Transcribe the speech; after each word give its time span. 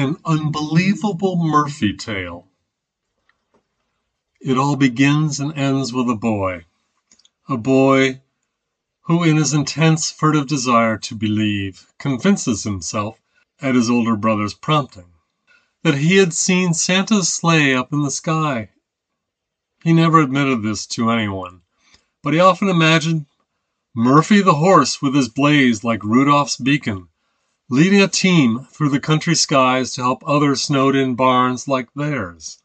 An 0.00 0.16
unbelievable 0.24 1.36
Murphy 1.36 1.92
tale. 1.92 2.48
It 4.40 4.56
all 4.56 4.76
begins 4.76 5.38
and 5.38 5.52
ends 5.52 5.92
with 5.92 6.08
a 6.08 6.14
boy. 6.14 6.64
A 7.50 7.58
boy 7.58 8.22
who, 9.02 9.22
in 9.22 9.36
his 9.36 9.52
intense, 9.52 10.10
furtive 10.10 10.46
desire 10.46 10.96
to 10.96 11.14
believe, 11.14 11.92
convinces 11.98 12.62
himself, 12.62 13.20
at 13.60 13.74
his 13.74 13.90
older 13.90 14.16
brother's 14.16 14.54
prompting, 14.54 15.12
that 15.82 15.98
he 15.98 16.16
had 16.16 16.32
seen 16.32 16.72
Santa's 16.72 17.28
sleigh 17.28 17.74
up 17.74 17.92
in 17.92 18.00
the 18.00 18.10
sky. 18.10 18.70
He 19.84 19.92
never 19.92 20.20
admitted 20.20 20.62
this 20.62 20.86
to 20.96 21.10
anyone, 21.10 21.60
but 22.22 22.32
he 22.32 22.40
often 22.40 22.70
imagined 22.70 23.26
Murphy 23.94 24.40
the 24.40 24.54
horse 24.54 25.02
with 25.02 25.14
his 25.14 25.28
blaze 25.28 25.84
like 25.84 26.02
Rudolph's 26.02 26.56
beacon 26.56 27.09
leading 27.72 28.02
a 28.02 28.08
team 28.08 28.66
through 28.72 28.88
the 28.88 28.98
country 28.98 29.34
skies 29.36 29.92
to 29.92 30.02
help 30.02 30.24
other 30.26 30.56
snowed 30.56 30.96
in 30.96 31.14
barns 31.14 31.68
like 31.68 31.88
theirs. 31.94 32.60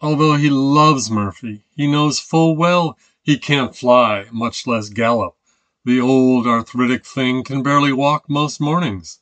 Although 0.00 0.36
he 0.36 0.48
loves 0.48 1.10
Murphy, 1.10 1.62
he 1.76 1.86
knows 1.86 2.18
full 2.18 2.56
well 2.56 2.96
he 3.22 3.38
can't 3.38 3.76
fly, 3.76 4.26
much 4.32 4.66
less 4.66 4.88
gallop. 4.88 5.36
The 5.84 6.00
old 6.00 6.46
arthritic 6.46 7.04
thing 7.04 7.44
can 7.44 7.62
barely 7.62 7.92
walk 7.92 8.30
most 8.30 8.62
mornings. 8.62 9.20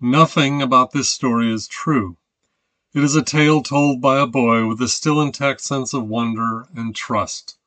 Nothing 0.00 0.62
about 0.62 0.92
this 0.92 1.10
story 1.10 1.52
is 1.52 1.68
true. 1.68 2.16
It 2.94 3.04
is 3.04 3.14
a 3.14 3.22
tale 3.22 3.62
told 3.62 4.00
by 4.00 4.20
a 4.20 4.26
boy 4.26 4.66
with 4.66 4.80
a 4.80 4.88
still 4.88 5.20
intact 5.20 5.60
sense 5.60 5.92
of 5.92 6.06
wonder 6.06 6.66
and 6.74 6.96
trust. 6.96 7.58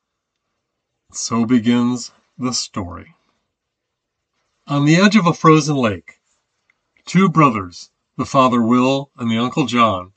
So 1.12 1.46
begins 1.46 2.10
the 2.36 2.52
story. 2.52 3.15
On 4.68 4.84
the 4.84 4.96
edge 4.96 5.14
of 5.14 5.28
a 5.28 5.32
frozen 5.32 5.76
lake, 5.76 6.18
two 7.04 7.28
brothers, 7.28 7.90
the 8.16 8.26
father 8.26 8.60
Will 8.60 9.10
and 9.16 9.30
the 9.30 9.38
uncle 9.38 9.64
John, 9.64 10.10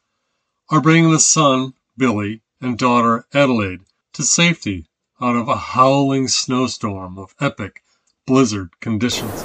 are 0.71 0.81
bringing 0.81 1.11
the 1.11 1.19
son, 1.19 1.75
Billy, 1.95 2.41
and 2.59 2.75
daughter, 2.75 3.27
Adelaide, 3.31 3.81
to 4.13 4.23
safety 4.23 4.87
out 5.21 5.35
of 5.35 5.47
a 5.47 5.55
howling 5.55 6.29
snowstorm 6.29 7.19
of 7.19 7.35
epic 7.39 7.83
blizzard 8.25 8.71
conditions. 8.79 9.43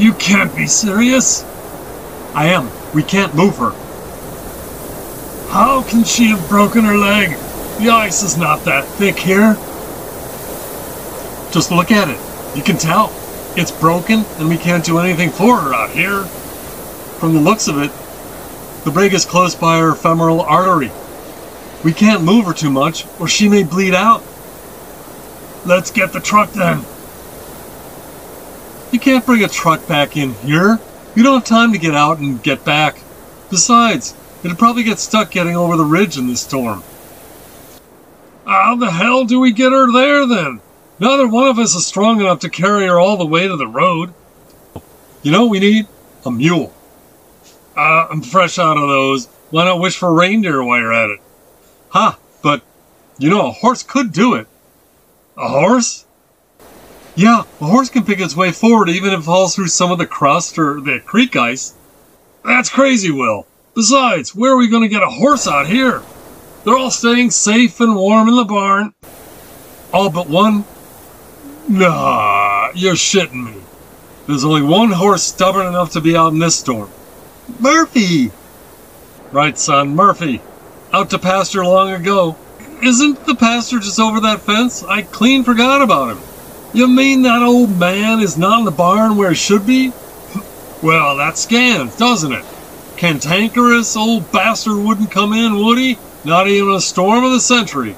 You 0.00 0.12
can't 0.12 0.54
be 0.54 0.68
serious! 0.68 1.42
I 2.32 2.46
am. 2.46 2.70
We 2.94 3.02
can't 3.02 3.34
move 3.34 3.56
her. 3.56 3.72
How 5.50 5.82
can 5.82 6.04
she 6.04 6.26
have 6.26 6.48
broken 6.48 6.84
her 6.84 6.96
leg? 6.96 7.30
The 7.80 7.90
ice 7.90 8.22
is 8.22 8.36
not 8.36 8.64
that 8.66 8.84
thick 8.84 9.18
here. 9.18 9.54
Just 11.52 11.72
look 11.72 11.90
at 11.90 12.08
it. 12.08 12.29
You 12.54 12.62
can 12.62 12.76
tell. 12.76 13.12
It's 13.56 13.70
broken 13.70 14.24
and 14.38 14.48
we 14.48 14.56
can't 14.56 14.84
do 14.84 14.98
anything 14.98 15.30
for 15.30 15.60
her 15.60 15.74
out 15.74 15.90
here. 15.90 16.24
From 17.18 17.34
the 17.34 17.40
looks 17.40 17.68
of 17.68 17.78
it, 17.78 17.92
the 18.84 18.90
break 18.90 19.12
is 19.12 19.24
close 19.24 19.54
by 19.54 19.78
her 19.78 19.94
femoral 19.94 20.40
artery. 20.40 20.90
We 21.84 21.92
can't 21.92 22.24
move 22.24 22.46
her 22.46 22.54
too 22.54 22.70
much 22.70 23.06
or 23.18 23.28
she 23.28 23.48
may 23.48 23.62
bleed 23.62 23.94
out. 23.94 24.22
Let's 25.64 25.90
get 25.90 26.12
the 26.12 26.20
truck 26.20 26.52
then. 26.52 26.84
You 28.92 28.98
can't 28.98 29.24
bring 29.24 29.44
a 29.44 29.48
truck 29.48 29.86
back 29.86 30.16
in 30.16 30.34
here. 30.34 30.80
You 31.14 31.22
don't 31.22 31.40
have 31.40 31.44
time 31.44 31.72
to 31.72 31.78
get 31.78 31.94
out 31.94 32.18
and 32.18 32.42
get 32.42 32.64
back. 32.64 33.00
Besides, 33.50 34.14
it'd 34.42 34.58
probably 34.58 34.82
get 34.82 34.98
stuck 34.98 35.30
getting 35.30 35.56
over 35.56 35.76
the 35.76 35.84
ridge 35.84 36.16
in 36.16 36.26
this 36.26 36.40
storm. 36.40 36.82
How 38.44 38.76
the 38.76 38.90
hell 38.90 39.24
do 39.24 39.38
we 39.38 39.52
get 39.52 39.72
her 39.72 39.92
there 39.92 40.26
then? 40.26 40.60
Neither 41.00 41.26
one 41.26 41.48
of 41.48 41.58
us 41.58 41.74
is 41.74 41.86
strong 41.86 42.20
enough 42.20 42.40
to 42.40 42.50
carry 42.50 42.86
her 42.86 43.00
all 43.00 43.16
the 43.16 43.24
way 43.24 43.48
to 43.48 43.56
the 43.56 43.66
road. 43.66 44.12
You 45.22 45.32
know 45.32 45.46
we 45.46 45.58
need? 45.58 45.86
A 46.26 46.30
mule. 46.30 46.74
Uh, 47.74 48.06
I'm 48.10 48.20
fresh 48.20 48.58
out 48.58 48.76
of 48.76 48.86
those. 48.86 49.26
Why 49.48 49.64
not 49.64 49.80
wish 49.80 49.96
for 49.96 50.12
reindeer 50.12 50.62
while 50.62 50.78
you're 50.78 50.92
at 50.92 51.08
it? 51.08 51.20
Ha! 51.88 52.18
But, 52.42 52.62
you 53.18 53.30
know, 53.30 53.48
a 53.48 53.50
horse 53.50 53.82
could 53.82 54.12
do 54.12 54.34
it. 54.34 54.46
A 55.38 55.48
horse? 55.48 56.04
Yeah, 57.16 57.44
a 57.60 57.64
horse 57.64 57.88
can 57.88 58.04
pick 58.04 58.20
its 58.20 58.36
way 58.36 58.52
forward 58.52 58.90
even 58.90 59.14
if 59.14 59.20
it 59.20 59.24
falls 59.24 59.54
through 59.54 59.68
some 59.68 59.90
of 59.90 59.98
the 59.98 60.06
crust 60.06 60.58
or 60.58 60.82
the 60.82 61.00
creek 61.00 61.34
ice. 61.34 61.74
That's 62.44 62.68
crazy, 62.68 63.10
Will. 63.10 63.46
Besides, 63.74 64.34
where 64.34 64.52
are 64.52 64.58
we 64.58 64.68
going 64.68 64.82
to 64.82 64.88
get 64.88 65.02
a 65.02 65.08
horse 65.08 65.48
out 65.48 65.66
here? 65.66 66.02
They're 66.64 66.76
all 66.76 66.90
staying 66.90 67.30
safe 67.30 67.80
and 67.80 67.96
warm 67.96 68.28
in 68.28 68.36
the 68.36 68.44
barn. 68.44 68.92
All 69.94 70.10
but 70.10 70.28
one 70.28 70.64
Nah, 71.70 72.72
you're 72.74 72.94
shitting 72.94 73.44
me. 73.44 73.62
There's 74.26 74.44
only 74.44 74.60
one 74.60 74.90
horse 74.90 75.22
stubborn 75.22 75.68
enough 75.68 75.92
to 75.92 76.00
be 76.00 76.16
out 76.16 76.32
in 76.32 76.40
this 76.40 76.56
storm. 76.56 76.90
Murphy! 77.60 78.32
Right, 79.30 79.56
son, 79.56 79.94
Murphy. 79.94 80.42
Out 80.92 81.10
to 81.10 81.18
pasture 81.20 81.64
long 81.64 81.92
ago. 81.92 82.36
Isn't 82.82 83.24
the 83.24 83.36
pasture 83.36 83.78
just 83.78 84.00
over 84.00 84.18
that 84.18 84.40
fence? 84.40 84.82
I 84.82 85.02
clean 85.02 85.44
forgot 85.44 85.80
about 85.80 86.16
him. 86.16 86.22
You 86.74 86.88
mean 86.88 87.22
that 87.22 87.40
old 87.40 87.78
man 87.78 88.18
is 88.18 88.36
not 88.36 88.58
in 88.58 88.64
the 88.64 88.72
barn 88.72 89.16
where 89.16 89.30
he 89.30 89.36
should 89.36 89.64
be? 89.64 89.92
well, 90.82 91.18
that 91.18 91.38
scans, 91.38 91.96
doesn't 91.96 92.32
it? 92.32 92.44
Cantankerous 92.96 93.96
old 93.96 94.32
bastard 94.32 94.76
wouldn't 94.76 95.12
come 95.12 95.32
in, 95.32 95.54
would 95.54 95.78
he? 95.78 95.98
Not 96.24 96.48
even 96.48 96.72
a 96.72 96.80
storm 96.80 97.22
of 97.22 97.30
the 97.30 97.38
century. 97.38 97.94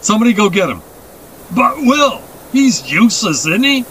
Somebody 0.00 0.32
go 0.32 0.50
get 0.50 0.68
him. 0.68 0.82
But, 1.54 1.76
Will, 1.76 2.22
He's 2.52 2.90
useless, 2.90 3.46
isn't 3.46 3.62
he? 3.62 3.84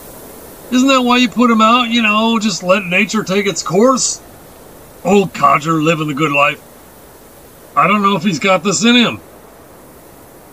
Isn't 0.72 0.88
that 0.90 1.01
why 1.01 1.18
you 1.18 1.29
put 1.29 1.50
him 1.50 1.62
out? 1.62 1.90
You 1.90 2.01
know, 2.01 2.40
just 2.40 2.63
let 2.63 2.85
nature 2.85 3.23
take 3.23 3.45
its 3.45 3.63
course? 3.63 4.22
Old 5.03 5.34
codger 5.34 5.81
living 5.81 6.07
the 6.07 6.13
good 6.13 6.31
life. 6.31 6.62
I 7.75 7.88
don't 7.88 8.01
know 8.01 8.16
if 8.16 8.23
he's 8.23 8.40
got 8.40 8.63
this 8.63 8.84
in 8.84 8.95
him. 8.95 9.22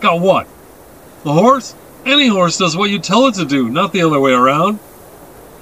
Got 0.01 0.21
what? 0.21 0.47
The 1.25 1.33
horse? 1.33 1.75
Any 2.05 2.29
horse 2.29 2.59
does 2.59 2.77
what 2.77 2.91
you 2.91 2.99
tell 2.99 3.27
it 3.27 3.35
to 3.37 3.47
do, 3.47 3.71
not 3.71 3.93
the 3.93 4.03
other 4.03 4.21
way 4.21 4.33
around. 4.33 4.79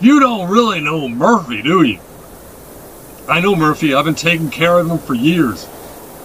You 0.00 0.18
don't 0.18 0.50
really 0.50 0.80
know 0.80 1.08
Murphy, 1.08 1.62
do 1.62 1.82
you? 1.82 2.00
I 3.28 3.40
know 3.40 3.54
Murphy. 3.54 3.94
I've 3.94 4.04
been 4.04 4.16
taking 4.16 4.50
care 4.50 4.80
of 4.80 4.90
him 4.90 4.98
for 4.98 5.14
years. 5.14 5.68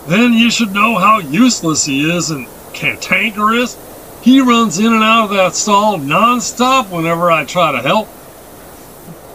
Then 0.07 0.33
you 0.33 0.49
should 0.49 0.73
know 0.73 0.95
how 0.95 1.19
useless 1.19 1.85
he 1.85 2.09
is 2.09 2.31
and 2.31 2.47
cantankerous 2.73 3.77
he 4.27 4.41
runs 4.41 4.77
in 4.77 4.91
and 4.91 5.05
out 5.05 5.23
of 5.23 5.29
that 5.29 5.55
stall 5.55 5.97
non-stop 5.97 6.91
whenever 6.91 7.31
I 7.31 7.45
try 7.45 7.71
to 7.71 7.81
help. 7.81 8.09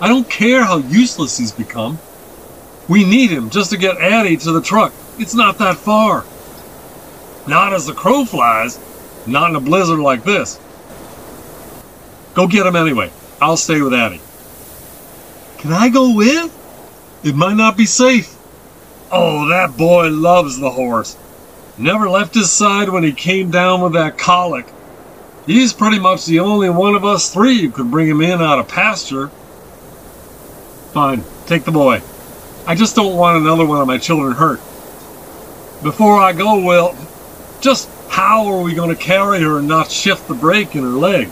I 0.02 0.06
don't 0.06 0.28
care 0.28 0.62
how 0.64 0.76
useless 0.76 1.38
he's 1.38 1.50
become. 1.50 1.98
We 2.90 3.02
need 3.02 3.30
him 3.30 3.48
just 3.48 3.70
to 3.70 3.78
get 3.78 3.96
Addie 3.96 4.36
to 4.36 4.52
the 4.52 4.60
truck. 4.60 4.92
It's 5.18 5.34
not 5.34 5.56
that 5.56 5.78
far. 5.78 6.26
Not 7.48 7.72
as 7.72 7.86
the 7.86 7.94
crow 7.94 8.26
flies, 8.26 8.78
not 9.26 9.48
in 9.48 9.56
a 9.56 9.60
blizzard 9.60 9.98
like 9.98 10.24
this. 10.24 10.60
Go 12.34 12.46
get 12.46 12.66
him 12.66 12.76
anyway. 12.76 13.10
I'll 13.40 13.56
stay 13.56 13.80
with 13.80 13.94
Addie. 13.94 14.20
Can 15.56 15.72
I 15.72 15.88
go 15.88 16.14
with? 16.14 16.52
It 17.24 17.34
might 17.34 17.56
not 17.56 17.78
be 17.78 17.86
safe. 17.86 18.36
Oh, 19.10 19.48
that 19.48 19.74
boy 19.78 20.10
loves 20.10 20.58
the 20.58 20.70
horse. 20.70 21.16
Never 21.78 22.10
left 22.10 22.34
his 22.34 22.52
side 22.52 22.90
when 22.90 23.04
he 23.04 23.12
came 23.12 23.50
down 23.50 23.80
with 23.80 23.94
that 23.94 24.18
colic. 24.18 24.66
He's 25.46 25.72
pretty 25.72 25.98
much 25.98 26.24
the 26.24 26.40
only 26.40 26.70
one 26.70 26.94
of 26.94 27.04
us 27.04 27.32
three 27.32 27.62
who 27.62 27.70
could 27.70 27.90
bring 27.90 28.08
him 28.08 28.20
in 28.20 28.40
out 28.40 28.60
of 28.60 28.68
pasture. 28.68 29.28
Fine, 30.92 31.24
take 31.46 31.64
the 31.64 31.72
boy. 31.72 32.02
I 32.66 32.76
just 32.76 32.94
don't 32.94 33.16
want 33.16 33.38
another 33.38 33.66
one 33.66 33.80
of 33.80 33.88
my 33.88 33.98
children 33.98 34.34
hurt. 34.34 34.60
Before 35.82 36.20
I 36.20 36.32
go, 36.32 36.64
Will, 36.64 36.96
just 37.60 37.90
how 38.08 38.46
are 38.46 38.62
we 38.62 38.74
going 38.74 38.94
to 38.94 39.02
carry 39.02 39.40
her 39.40 39.58
and 39.58 39.66
not 39.66 39.90
shift 39.90 40.28
the 40.28 40.34
break 40.34 40.76
in 40.76 40.82
her 40.82 40.90
leg? 40.90 41.28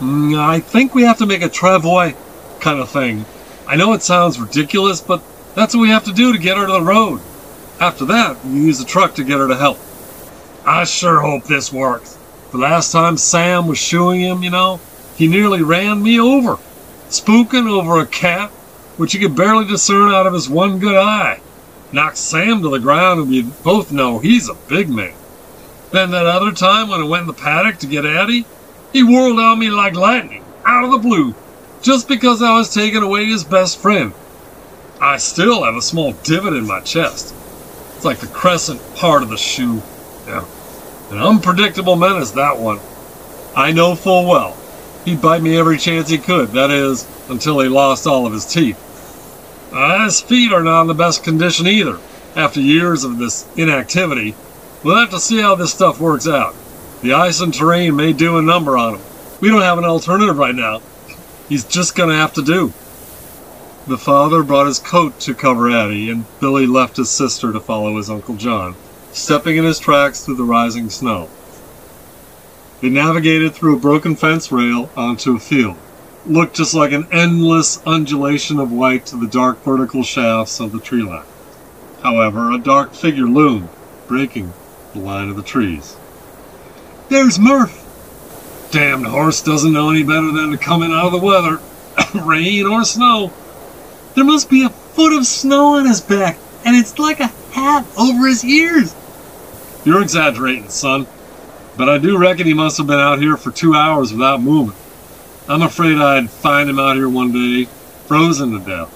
Mm, 0.00 0.36
I 0.36 0.58
think 0.58 0.94
we 0.94 1.02
have 1.02 1.18
to 1.18 1.26
make 1.26 1.42
a 1.42 1.48
travois 1.48 2.16
kind 2.60 2.80
of 2.80 2.90
thing. 2.90 3.24
I 3.68 3.76
know 3.76 3.92
it 3.92 4.02
sounds 4.02 4.40
ridiculous, 4.40 5.00
but 5.00 5.22
that's 5.54 5.76
what 5.76 5.82
we 5.82 5.90
have 5.90 6.04
to 6.04 6.12
do 6.12 6.32
to 6.32 6.38
get 6.38 6.56
her 6.56 6.66
to 6.66 6.72
the 6.72 6.82
road. 6.82 7.20
After 7.78 8.04
that, 8.06 8.44
we 8.44 8.62
use 8.62 8.80
the 8.80 8.84
truck 8.84 9.14
to 9.14 9.24
get 9.24 9.38
her 9.38 9.46
to 9.46 9.56
help. 9.56 9.78
I 10.66 10.82
sure 10.84 11.20
hope 11.20 11.44
this 11.44 11.72
works. 11.72 12.17
The 12.50 12.58
last 12.58 12.92
time 12.92 13.16
Sam 13.16 13.66
was 13.66 13.78
shoeing 13.78 14.20
him, 14.20 14.42
you 14.42 14.50
know, 14.50 14.80
he 15.16 15.26
nearly 15.26 15.62
ran 15.62 16.02
me 16.02 16.18
over, 16.18 16.56
spooking 17.08 17.68
over 17.68 18.00
a 18.00 18.06
cat 18.06 18.50
which 18.98 19.12
he 19.12 19.18
could 19.18 19.36
barely 19.36 19.64
discern 19.64 20.12
out 20.12 20.26
of 20.26 20.34
his 20.34 20.50
one 20.50 20.78
good 20.78 20.96
eye. 20.96 21.40
Knocked 21.92 22.18
Sam 22.18 22.60
to 22.62 22.68
the 22.68 22.80
ground, 22.80 23.20
and 23.20 23.30
we 23.30 23.42
both 23.42 23.92
know 23.92 24.18
he's 24.18 24.48
a 24.48 24.54
big 24.54 24.90
man. 24.90 25.14
Then 25.92 26.10
that 26.10 26.26
other 26.26 26.52
time 26.52 26.88
when 26.88 27.00
I 27.00 27.04
went 27.04 27.22
in 27.22 27.26
the 27.28 27.32
paddock 27.32 27.78
to 27.78 27.86
get 27.86 28.04
Addie, 28.04 28.44
he 28.92 29.02
whirled 29.02 29.38
on 29.38 29.58
me 29.58 29.70
like 29.70 29.94
lightning, 29.94 30.44
out 30.66 30.84
of 30.84 30.90
the 30.90 30.98
blue, 30.98 31.34
just 31.80 32.08
because 32.08 32.42
I 32.42 32.52
was 32.58 32.74
taking 32.74 33.02
away 33.02 33.24
his 33.24 33.44
best 33.44 33.78
friend. 33.78 34.12
I 35.00 35.16
still 35.18 35.62
have 35.62 35.76
a 35.76 35.82
small 35.82 36.12
divot 36.24 36.52
in 36.52 36.66
my 36.66 36.80
chest. 36.80 37.34
It's 37.94 38.04
like 38.04 38.18
the 38.18 38.26
crescent 38.26 38.82
part 38.96 39.22
of 39.22 39.30
the 39.30 39.38
shoe. 39.38 39.80
Yeah. 40.26 40.44
An 41.10 41.18
unpredictable 41.18 41.96
menace, 41.96 42.32
that 42.32 42.58
one. 42.58 42.80
I 43.56 43.72
know 43.72 43.94
full 43.94 44.28
well. 44.28 44.56
He'd 45.04 45.22
bite 45.22 45.42
me 45.42 45.56
every 45.56 45.78
chance 45.78 46.10
he 46.10 46.18
could, 46.18 46.50
that 46.50 46.70
is, 46.70 47.08
until 47.30 47.60
he 47.60 47.68
lost 47.68 48.06
all 48.06 48.26
of 48.26 48.32
his 48.32 48.44
teeth. 48.44 48.76
Uh, 49.72 50.04
his 50.04 50.20
feet 50.20 50.52
are 50.52 50.62
not 50.62 50.82
in 50.82 50.86
the 50.86 50.94
best 50.94 51.24
condition 51.24 51.66
either. 51.66 51.98
After 52.36 52.60
years 52.60 53.04
of 53.04 53.18
this 53.18 53.46
inactivity, 53.56 54.34
we'll 54.84 54.96
have 54.96 55.10
to 55.10 55.20
see 55.20 55.40
how 55.40 55.54
this 55.54 55.72
stuff 55.72 55.98
works 55.98 56.28
out. 56.28 56.54
The 57.00 57.14
ice 57.14 57.40
and 57.40 57.54
terrain 57.54 57.96
may 57.96 58.12
do 58.12 58.38
a 58.38 58.42
number 58.42 58.76
on 58.76 58.96
him. 58.96 59.02
We 59.40 59.48
don't 59.48 59.62
have 59.62 59.78
an 59.78 59.84
alternative 59.84 60.36
right 60.36 60.54
now. 60.54 60.82
He's 61.48 61.64
just 61.64 61.94
gonna 61.94 62.16
have 62.16 62.34
to 62.34 62.42
do. 62.42 62.72
The 63.86 63.96
father 63.96 64.42
brought 64.42 64.66
his 64.66 64.78
coat 64.78 65.18
to 65.20 65.34
cover 65.34 65.70
Addie, 65.70 66.10
and 66.10 66.26
Billy 66.40 66.66
left 66.66 66.98
his 66.98 67.08
sister 67.08 67.52
to 67.52 67.60
follow 67.60 67.96
his 67.96 68.10
Uncle 68.10 68.36
John, 68.36 68.74
stepping 69.12 69.56
in 69.56 69.64
his 69.64 69.78
tracks 69.78 70.24
through 70.24 70.36
the 70.36 70.44
rising 70.44 70.90
snow. 70.90 71.28
He 72.80 72.90
navigated 72.90 73.54
through 73.54 73.76
a 73.76 73.80
broken 73.80 74.14
fence 74.14 74.52
rail 74.52 74.90
onto 74.96 75.34
a 75.34 75.40
field. 75.40 75.76
It 76.24 76.32
looked 76.32 76.56
just 76.56 76.74
like 76.74 76.92
an 76.92 77.08
endless 77.10 77.82
undulation 77.84 78.60
of 78.60 78.70
white 78.70 79.06
to 79.06 79.16
the 79.16 79.26
dark 79.26 79.62
vertical 79.64 80.04
shafts 80.04 80.60
of 80.60 80.72
the 80.72 80.80
tree 80.80 81.02
line. 81.02 81.26
However, 82.02 82.52
a 82.52 82.58
dark 82.58 82.94
figure 82.94 83.26
loomed, 83.26 83.68
breaking 84.06 84.52
the 84.92 85.00
line 85.00 85.28
of 85.28 85.36
the 85.36 85.42
trees. 85.42 85.96
There's 87.08 87.38
Murph! 87.38 87.84
Damned 88.70 89.06
horse 89.06 89.42
doesn't 89.42 89.72
know 89.72 89.90
any 89.90 90.02
better 90.02 90.30
than 90.30 90.50
to 90.50 90.58
come 90.58 90.82
in 90.82 90.92
out 90.92 91.06
of 91.06 91.12
the 91.12 91.18
weather, 91.18 91.60
rain 92.24 92.66
or 92.66 92.84
snow. 92.84 93.32
There 94.14 94.24
must 94.24 94.50
be 94.50 94.62
a 94.62 94.68
foot 94.68 95.16
of 95.16 95.26
snow 95.26 95.78
on 95.78 95.86
his 95.86 96.00
back, 96.00 96.38
and 96.64 96.76
it's 96.76 96.98
like 96.98 97.20
a 97.20 97.28
hat 97.58 97.86
over 97.98 98.26
his 98.26 98.44
ears. 98.44 98.94
You're 99.84 100.02
exaggerating, 100.02 100.68
son. 100.68 101.06
But 101.76 101.88
I 101.88 101.98
do 101.98 102.18
reckon 102.18 102.46
he 102.46 102.54
must 102.54 102.78
have 102.78 102.86
been 102.86 102.98
out 102.98 103.20
here 103.20 103.36
for 103.36 103.50
two 103.50 103.74
hours 103.74 104.12
without 104.12 104.42
moving. 104.42 104.76
I'm 105.48 105.62
afraid 105.62 105.96
I'd 105.96 106.30
find 106.30 106.68
him 106.68 106.78
out 106.78 106.96
here 106.96 107.08
one 107.08 107.32
day, 107.32 107.64
frozen 108.06 108.52
to 108.52 108.58
death. 108.58 108.92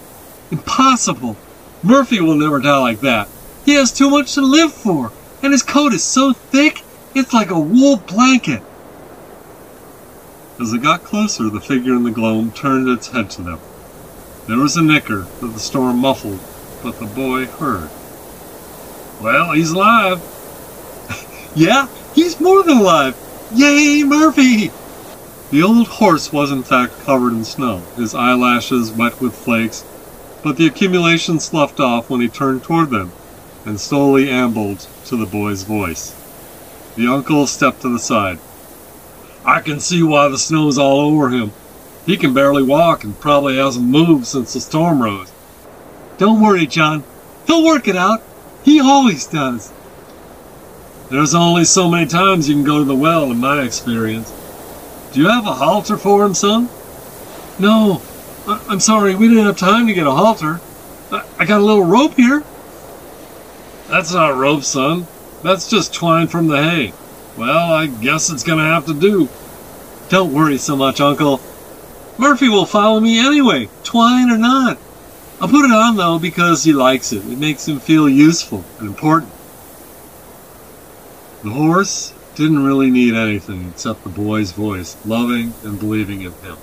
Impossible. 0.51 1.37
Murphy 1.83 2.21
will 2.21 2.35
never 2.35 2.59
die 2.59 2.79
like 2.79 3.01
that. 3.01 3.29
He 3.65 3.75
has 3.75 3.93
too 3.93 4.11
much 4.11 4.35
to 4.35 4.41
live 4.41 4.73
for, 4.73 5.13
and 5.43 5.53
his 5.53 5.63
coat 5.63 5.93
is 5.93 6.05
so 6.05 6.33
thick, 6.33 6.83
it's 7.15 7.33
like 7.33 7.51
a 7.51 7.59
wool 7.59 7.97
blanket. 7.97 8.63
As 10.61 10.73
they 10.73 10.79
got 10.79 11.05
closer, 11.05 11.49
the 11.49 11.61
figure 11.61 11.95
in 11.95 12.03
the 12.03 12.11
gloam 12.11 12.53
turned 12.53 12.89
its 12.89 13.09
head 13.09 13.31
to 13.31 13.43
them. 13.43 13.61
There 14.47 14.59
was 14.59 14.77
a 14.77 14.83
nicker 14.83 15.23
that 15.41 15.47
the 15.47 15.61
storm 15.61 15.99
muffled, 15.99 16.41
but 16.83 16.99
the 16.99 17.07
boy 17.07 17.47
heard. 17.47 17.91
Well, 19.23 19.53
he's 19.53 19.71
alive. 19.71 20.21
yeah, 21.55 21.87
he's 22.13 22.41
more 22.41 22.65
than 22.65 22.79
alive. 22.79 23.17
Yay, 23.55 24.03
Murphy! 24.03 24.73
The 25.53 25.63
old 25.63 25.87
horse 25.87 26.33
was 26.33 26.51
in 26.51 26.65
fact 26.65 27.05
covered 27.05 27.33
in 27.33 27.45
snow, 27.45 27.83
his 27.95 28.17
eyelashes 28.17 28.91
wet 28.91 29.21
with 29.21 29.37
flakes, 29.37 29.85
but 30.43 30.57
the 30.57 30.67
accumulation 30.67 31.39
sloughed 31.39 31.79
off 31.79 32.11
when 32.11 32.21
he 32.21 32.29
turned 32.29 32.65
toward 32.65 32.91
them 32.91 33.13
and 33.65 33.79
slowly 33.79 34.29
ambled 34.29 34.89
to 35.05 35.17
the 35.17 35.27
boy's 35.27 35.63
voice. 35.63 36.17
The 36.97 37.07
uncle 37.07 37.47
stepped 37.47 37.83
to 37.83 37.91
the 37.91 38.01
side. 38.01 38.41
I 39.45 39.61
can 39.61 39.79
see 39.79 40.03
why 40.03 40.27
the 40.29 40.39
snow's 40.39 40.79
all 40.79 40.99
over 40.99 41.29
him. 41.29 41.53
He 42.07 42.17
can 42.17 42.35
barely 42.35 42.65
walk 42.65 43.05
and 43.05 43.21
probably 43.21 43.57
hasn't 43.57 43.87
moved 43.87 44.27
since 44.27 44.55
the 44.55 44.61
storm 44.61 45.01
rose. 45.01 45.31
Don't 46.19 46.41
worry, 46.41 46.67
John. 46.67 47.05
He'll 47.47 47.65
work 47.65 47.87
it 47.87 47.95
out. 47.97 48.21
He 48.65 48.81
always 48.81 49.27
does. 49.27 49.73
There's 51.11 51.35
only 51.35 51.65
so 51.65 51.91
many 51.91 52.07
times 52.07 52.49
you 52.49 52.55
can 52.55 52.65
go 52.65 52.79
to 52.79 52.85
the 52.85 52.95
well, 52.95 53.31
in 53.31 53.39
my 53.39 53.63
experience. 53.63 54.33
Do 55.13 55.21
you 55.21 55.29
have 55.29 55.47
a 55.47 55.53
halter 55.53 55.97
for 55.97 56.25
him, 56.25 56.35
son? 56.35 56.69
No. 57.59 58.01
I- 58.47 58.61
am 58.71 58.81
sorry, 58.81 59.15
we 59.15 59.29
didn't 59.29 59.45
have 59.45 59.59
time 59.59 59.87
to 59.87 59.95
get 59.95 60.07
a 60.07 60.13
halter. 60.13 60.61
I, 61.11 61.25
I 61.39 61.45
got 61.45 61.61
a 61.61 61.65
little 61.65 61.85
rope 61.85 62.15
here. 62.15 62.43
That's 63.89 64.15
not 64.15 64.37
rope, 64.37 64.63
son. 64.63 65.07
That's 65.43 65.69
just 65.69 65.93
twine 65.93 66.29
from 66.29 66.47
the 66.47 66.63
hay. 66.63 66.95
Well, 67.37 67.73
I 67.73 67.87
guess 67.87 68.31
it's 68.31 68.43
gonna 68.43 68.65
have 68.65 68.87
to 68.87 68.95
do. 68.95 69.29
Don't 70.09 70.33
worry 70.33 70.57
so 70.57 70.77
much, 70.77 71.01
Uncle. 71.01 71.41
Murphy 72.17 72.49
will 72.49 72.67
follow 72.67 73.01
me 73.01 73.19
anyway, 73.19 73.69
twine 73.85 74.31
or 74.31 74.39
not. 74.39 74.79
I'll 75.43 75.49
put 75.49 75.65
it 75.65 75.73
on 75.73 75.97
though 75.97 76.21
because 76.21 76.63
he 76.63 76.73
likes 76.73 77.13
it. 77.13 77.27
It 77.27 77.37
makes 77.37 77.67
him 77.67 77.81
feel 77.81 78.09
useful 78.09 78.65
and 78.79 78.87
important. 78.87 79.33
The 81.43 81.51
horse 81.51 82.15
didn't 82.37 82.65
really 82.65 82.93
need 82.93 83.15
anything 83.15 83.69
except 83.69 84.05
the 84.05 84.09
boy's 84.09 84.53
voice, 84.53 84.97
loving 85.05 85.53
and 85.65 85.81
believing 85.81 86.23
in 86.23 86.31
him. 86.31 86.57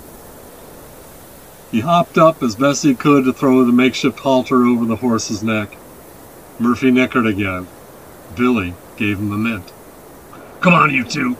He 1.70 1.80
hopped 1.80 2.16
up 2.16 2.42
as 2.42 2.56
best 2.56 2.82
he 2.82 2.94
could 2.94 3.26
to 3.26 3.34
throw 3.34 3.66
the 3.66 3.72
makeshift 3.72 4.18
halter 4.18 4.64
over 4.64 4.86
the 4.86 4.96
horse's 4.96 5.42
neck. 5.42 5.76
Murphy 6.58 6.90
nickered 6.90 7.26
again. 7.26 7.66
Billy 8.34 8.72
gave 8.96 9.18
him 9.18 9.28
the 9.28 9.36
mint. 9.36 9.72
Come 10.62 10.72
on, 10.72 10.94
you 10.94 11.04
two. 11.04 11.36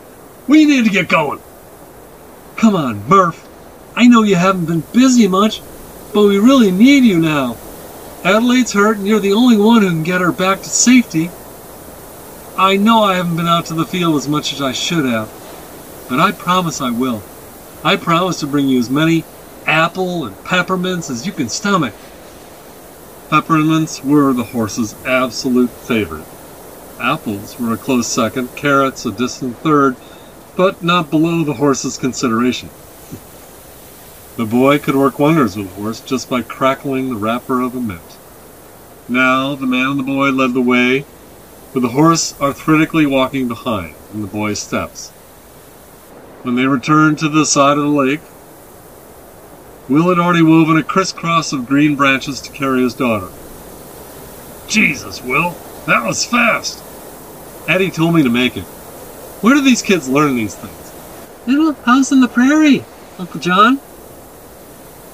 We 0.47 0.67
need 0.67 0.85
to 0.85 0.91
get 0.91 1.09
going. 1.09 1.41
Come 2.57 2.77
on, 2.77 3.09
Murph. 3.09 3.49
I 3.97 4.07
know 4.07 4.25
you 4.25 4.37
haven't 4.37 4.67
been 4.67 4.83
busy 4.93 5.27
much, 5.27 5.63
but 6.12 6.27
we 6.27 6.39
really 6.39 6.71
need 6.71 7.05
you 7.05 7.19
now. 7.19 7.57
Adelaide's 8.25 8.73
hurt, 8.73 8.99
and 8.99 9.07
you're 9.07 9.21
the 9.21 9.33
only 9.33 9.57
one 9.57 9.83
who 9.83 9.89
can 9.89 10.03
get 10.03 10.21
her 10.21 10.33
back 10.33 10.59
to 10.59 10.69
safety. 10.69 11.31
I 12.59 12.77
know 12.77 13.03
I 13.03 13.15
haven't 13.15 13.37
been 13.37 13.47
out 13.47 13.67
to 13.67 13.75
the 13.75 13.87
field 13.87 14.17
as 14.17 14.29
much 14.29 14.53
as 14.53 14.61
I 14.61 14.73
should 14.73 15.05
have, 15.05 15.29
but 16.09 16.21
I 16.21 16.33
promise 16.33 16.81
I 16.81 16.91
will. 16.91 17.23
I 17.83 17.97
promise 17.97 18.41
to 18.41 18.47
bring 18.47 18.69
you 18.69 18.79
as 18.79 18.91
many 18.91 19.25
apple 19.67 20.27
and 20.27 20.45
peppermints 20.45 21.09
as 21.09 21.27
you 21.27 21.33
can 21.33 21.49
stomach. 21.49 21.95
Peppermints 23.31 24.05
were 24.05 24.33
the 24.33 24.45
horse's 24.45 24.95
absolute 25.06 25.71
favorite. 25.71 26.27
Apples 27.01 27.59
were 27.59 27.73
a 27.73 27.79
close 27.79 28.09
second, 28.09 28.55
carrots 28.56 29.06
a 29.06 29.13
distant 29.13 29.56
third, 29.59 29.97
but 30.56 30.83
not 30.83 31.09
below 31.09 31.45
the 31.45 31.55
horse's 31.55 31.97
consideration. 31.97 32.69
The 34.41 34.47
boy 34.47 34.79
could 34.79 34.97
work 34.97 35.19
wonders 35.19 35.55
with 35.55 35.67
a 35.67 35.75
horse 35.75 36.01
just 36.01 36.31
by 36.31 36.41
crackling 36.41 37.11
the 37.11 37.17
wrapper 37.17 37.61
of 37.61 37.77
a 37.77 37.79
mint. 37.79 38.17
Now 39.07 39.55
the 39.55 39.67
man 39.67 39.89
and 39.89 39.99
the 39.99 40.03
boy 40.03 40.31
led 40.31 40.55
the 40.55 40.63
way, 40.63 41.05
with 41.75 41.83
the 41.83 41.91
horse 41.91 42.35
arthritically 42.41 43.05
walking 43.05 43.49
behind 43.49 43.97
in 44.15 44.23
the 44.23 44.27
boy's 44.27 44.59
steps. 44.59 45.11
When 46.41 46.55
they 46.55 46.65
returned 46.65 47.19
to 47.19 47.29
the 47.29 47.45
side 47.45 47.77
of 47.77 47.85
the 47.85 47.91
lake, 47.91 48.23
Will 49.91 50.09
had 50.09 50.19
already 50.19 50.41
woven 50.41 50.79
a 50.79 50.83
crisscross 50.83 51.53
of 51.53 51.67
green 51.67 51.95
branches 51.95 52.41
to 52.41 52.51
carry 52.51 52.81
his 52.81 52.95
daughter. 52.95 53.29
Jesus, 54.69 55.23
Will, 55.23 55.55
that 55.85 56.06
was 56.06 56.25
fast. 56.25 56.82
Eddie 57.69 57.91
told 57.91 58.15
me 58.15 58.23
to 58.23 58.31
make 58.31 58.56
it. 58.56 58.65
Where 59.43 59.55
do 59.55 59.61
these 59.61 59.82
kids 59.82 60.09
learn 60.09 60.35
these 60.35 60.55
things? 60.55 60.94
Little 61.47 61.75
house 61.85 62.11
in 62.11 62.23
the 62.23 62.29
prairie, 62.29 62.87
Uncle 63.19 63.39
John. 63.39 63.79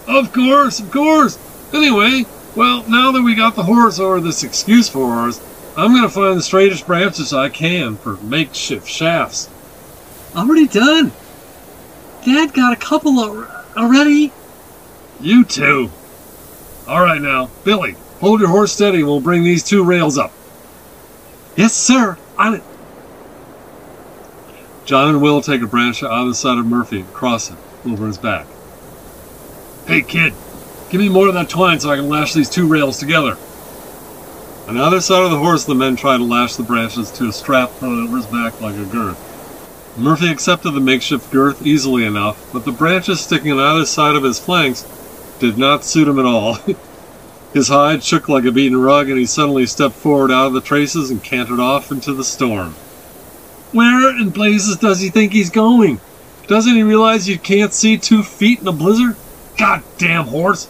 Of 0.06 0.32
course, 0.32 0.80
of 0.80 0.90
course. 0.90 1.38
Anyway, 1.72 2.25
well, 2.54 2.88
now 2.88 3.12
that 3.12 3.22
we 3.22 3.34
got 3.34 3.56
the 3.56 3.64
horse 3.64 3.98
or 3.98 4.20
this 4.20 4.44
excuse 4.44 4.88
for 4.88 5.12
ours, 5.12 5.40
I'm 5.76 5.90
going 5.90 6.02
to 6.02 6.08
find 6.08 6.38
the 6.38 6.42
straightest 6.42 6.86
branches 6.86 7.32
I 7.32 7.48
can 7.48 7.96
for 7.96 8.16
makeshift 8.18 8.88
shafts. 8.88 9.50
Already 10.34 10.66
done. 10.66 11.12
Dad 12.25 12.54
got 12.54 12.72
a 12.72 12.76
couple 12.76 13.18
already. 13.76 14.32
You 15.20 15.44
too. 15.44 15.90
All 16.88 17.02
right 17.02 17.20
now, 17.20 17.50
Billy, 17.64 17.96
hold 18.20 18.40
your 18.40 18.48
horse 18.48 18.72
steady 18.72 18.98
and 18.98 19.06
we'll 19.06 19.20
bring 19.20 19.42
these 19.42 19.64
two 19.64 19.84
rails 19.84 20.16
up. 20.16 20.32
Yes, 21.56 21.72
sir. 21.72 22.16
On 22.38 22.54
it. 22.54 22.62
John 24.84 25.08
and 25.08 25.22
Will 25.22 25.40
take 25.40 25.62
a 25.62 25.66
branch 25.66 26.02
out 26.02 26.12
of 26.12 26.28
the 26.28 26.34
side 26.34 26.58
of 26.58 26.66
Murphy 26.66 27.00
and 27.00 27.12
cross 27.12 27.50
it 27.50 27.56
over 27.84 28.06
his 28.06 28.18
back. 28.18 28.46
Hey, 29.87 30.02
kid, 30.02 30.35
give 30.90 31.00
me 31.00 31.09
more 31.09 31.28
of 31.28 31.35
that 31.35 31.49
twine 31.49 31.78
so 31.78 31.90
I 31.90 31.97
can 31.97 32.09
lash 32.09 32.35
these 32.35 32.50
two 32.50 32.66
rails 32.66 32.99
together. 32.99 33.37
On 34.66 34.75
the 34.75 34.83
other 34.83 35.00
side 35.00 35.23
of 35.23 35.31
the 35.31 35.38
horse, 35.38 35.64
the 35.64 35.76
men 35.76 35.95
try 35.95 36.16
to 36.16 36.25
lash 36.25 36.57
the 36.57 36.64
branches 36.64 37.12
to 37.12 37.28
a 37.28 37.33
strap 37.33 37.71
thrown 37.71 38.02
over 38.02 38.16
his 38.16 38.26
back 38.26 38.61
like 38.61 38.75
a 38.75 38.85
girth. 38.85 39.97
Murphy 39.97 40.28
accepted 40.28 40.73
the 40.73 40.81
makeshift 40.81 41.31
girth 41.31 41.64
easily 41.64 42.05
enough, 42.05 42.52
but 42.52 42.64
the 42.64 42.73
branches 42.73 43.21
sticking 43.21 43.52
on 43.52 43.61
either 43.61 43.87
side 43.87 44.16
of 44.16 44.25
his 44.25 44.40
flanks 44.40 44.85
did 45.38 45.57
not 45.57 45.85
suit 45.85 46.09
him 46.09 46.19
at 46.19 46.25
all. 46.25 46.59
his 47.55 47.69
hide 47.69 48.02
shook 48.02 48.28
like 48.28 48.45
a 48.45 48.50
beaten 48.50 48.81
rug, 48.81 49.09
and 49.09 49.21
he 49.21 49.25
suddenly 49.25 49.66
stepped 49.66 49.95
forward 49.95 50.33
out 50.33 50.49
of 50.49 50.52
the 50.52 50.61
traces 50.61 51.11
and 51.11 51.23
cantered 51.23 51.61
off 51.61 51.93
into 51.93 52.12
the 52.12 52.25
storm. 52.25 52.73
Where 53.71 54.11
in 54.19 54.31
blazes 54.31 54.78
does 54.78 55.00
he 55.00 55.11
think 55.11 55.33
he's 55.33 55.50
going? 55.50 56.00
Doesn't 56.49 56.75
he 56.75 56.83
realize 56.83 57.28
you 57.28 57.38
can't 57.38 57.73
see 57.73 57.97
two 57.97 58.25
feet 58.25 58.61
in 58.61 58.66
a 58.66 58.73
blizzard? 58.73 59.16
Goddamn 59.56 60.26
horse! 60.26 60.68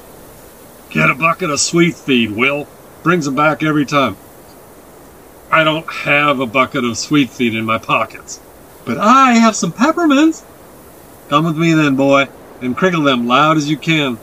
Get 0.90 1.10
a 1.10 1.14
bucket 1.14 1.50
of 1.50 1.60
sweet 1.60 1.94
feed, 1.96 2.30
Will. 2.30 2.68
Brings 3.02 3.24
them 3.24 3.34
back 3.34 3.62
every 3.62 3.84
time. 3.84 4.16
I 5.50 5.64
don't 5.64 5.88
have 5.88 6.40
a 6.40 6.46
bucket 6.46 6.84
of 6.84 6.98
sweet 6.98 7.30
feed 7.30 7.54
in 7.54 7.64
my 7.64 7.78
pockets. 7.78 8.40
But 8.84 8.98
I 8.98 9.34
have 9.34 9.56
some 9.56 9.72
peppermints. 9.72 10.44
Come 11.28 11.44
with 11.44 11.56
me 11.56 11.72
then, 11.72 11.96
boy, 11.96 12.28
and 12.60 12.76
crinkle 12.76 13.02
them 13.02 13.26
loud 13.26 13.56
as 13.56 13.68
you 13.68 13.76
can. 13.76 14.18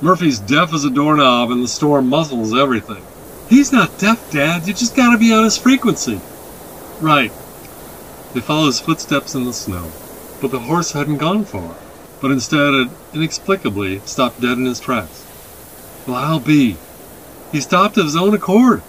Murphy's 0.00 0.38
deaf 0.38 0.72
as 0.72 0.84
a 0.84 0.90
doorknob 0.90 1.50
and 1.50 1.62
the 1.62 1.68
storm 1.68 2.08
muzzles 2.08 2.54
everything. 2.54 3.02
He's 3.48 3.72
not 3.72 3.98
deaf, 3.98 4.30
Dad. 4.30 4.66
You 4.66 4.72
just 4.72 4.94
gotta 4.94 5.18
be 5.18 5.32
on 5.32 5.44
his 5.44 5.58
frequency. 5.58 6.20
Right. 7.00 7.32
They 8.32 8.40
follow 8.40 8.66
his 8.66 8.78
footsteps 8.78 9.34
in 9.34 9.44
the 9.44 9.52
snow, 9.52 9.90
but 10.40 10.52
the 10.52 10.60
horse 10.60 10.92
hadn't 10.92 11.18
gone 11.18 11.44
far, 11.44 11.74
but 12.20 12.30
instead 12.30 12.74
had 12.74 12.90
inexplicably 13.14 14.00
stopped 14.00 14.40
dead 14.40 14.58
in 14.58 14.64
his 14.64 14.80
tracks. 14.80 15.26
Well, 16.06 16.16
I'll 16.16 16.40
be. 16.40 16.76
He 17.52 17.60
stopped 17.60 17.96
of 17.96 18.04
his 18.04 18.16
own 18.16 18.34
accord 18.34 18.82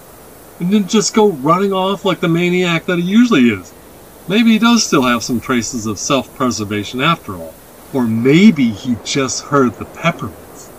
and 0.60 0.70
didn't 0.70 0.90
just 0.90 1.14
go 1.14 1.30
running 1.32 1.74
off 1.74 2.06
like 2.06 2.20
the 2.20 2.28
maniac 2.28 2.86
that 2.86 3.00
he 3.00 3.04
usually 3.04 3.50
is. 3.50 3.74
Maybe 4.28 4.52
he 4.52 4.60
does 4.60 4.86
still 4.86 5.02
have 5.02 5.24
some 5.24 5.42
traces 5.42 5.86
of 5.86 5.98
self 5.98 6.34
preservation 6.36 7.02
after 7.02 7.36
all. 7.36 7.54
Or 7.94 8.04
maybe 8.04 8.70
he 8.70 8.96
just 9.04 9.44
heard 9.46 9.74
the 9.74 9.86
peppermints. 9.86 10.70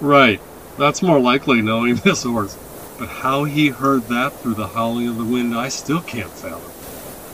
Right. 0.00 0.40
That's 0.78 1.02
more 1.02 1.18
likely 1.18 1.62
knowing 1.62 1.94
this 2.04 2.22
horse. 2.22 2.56
But 2.98 3.08
how 3.08 3.44
he 3.44 3.68
heard 3.68 4.02
that 4.08 4.32
through 4.40 4.54
the 4.54 4.68
howling 4.68 5.08
of 5.08 5.16
the 5.16 5.24
wind, 5.24 5.56
I 5.56 5.68
still 5.68 6.00
can't 6.02 6.30
fathom. 6.30 6.70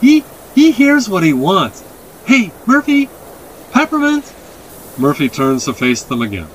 He 0.00 0.24
he 0.54 0.70
hears 0.70 1.08
what 1.08 1.22
he 1.22 1.32
wants. 1.32 1.82
Hey, 2.24 2.52
Murphy, 2.66 3.08
peppermint. 3.72 4.32
Murphy 4.98 5.28
turns 5.28 5.64
to 5.64 5.72
face 5.72 6.02
them 6.02 6.22
again. 6.22 6.48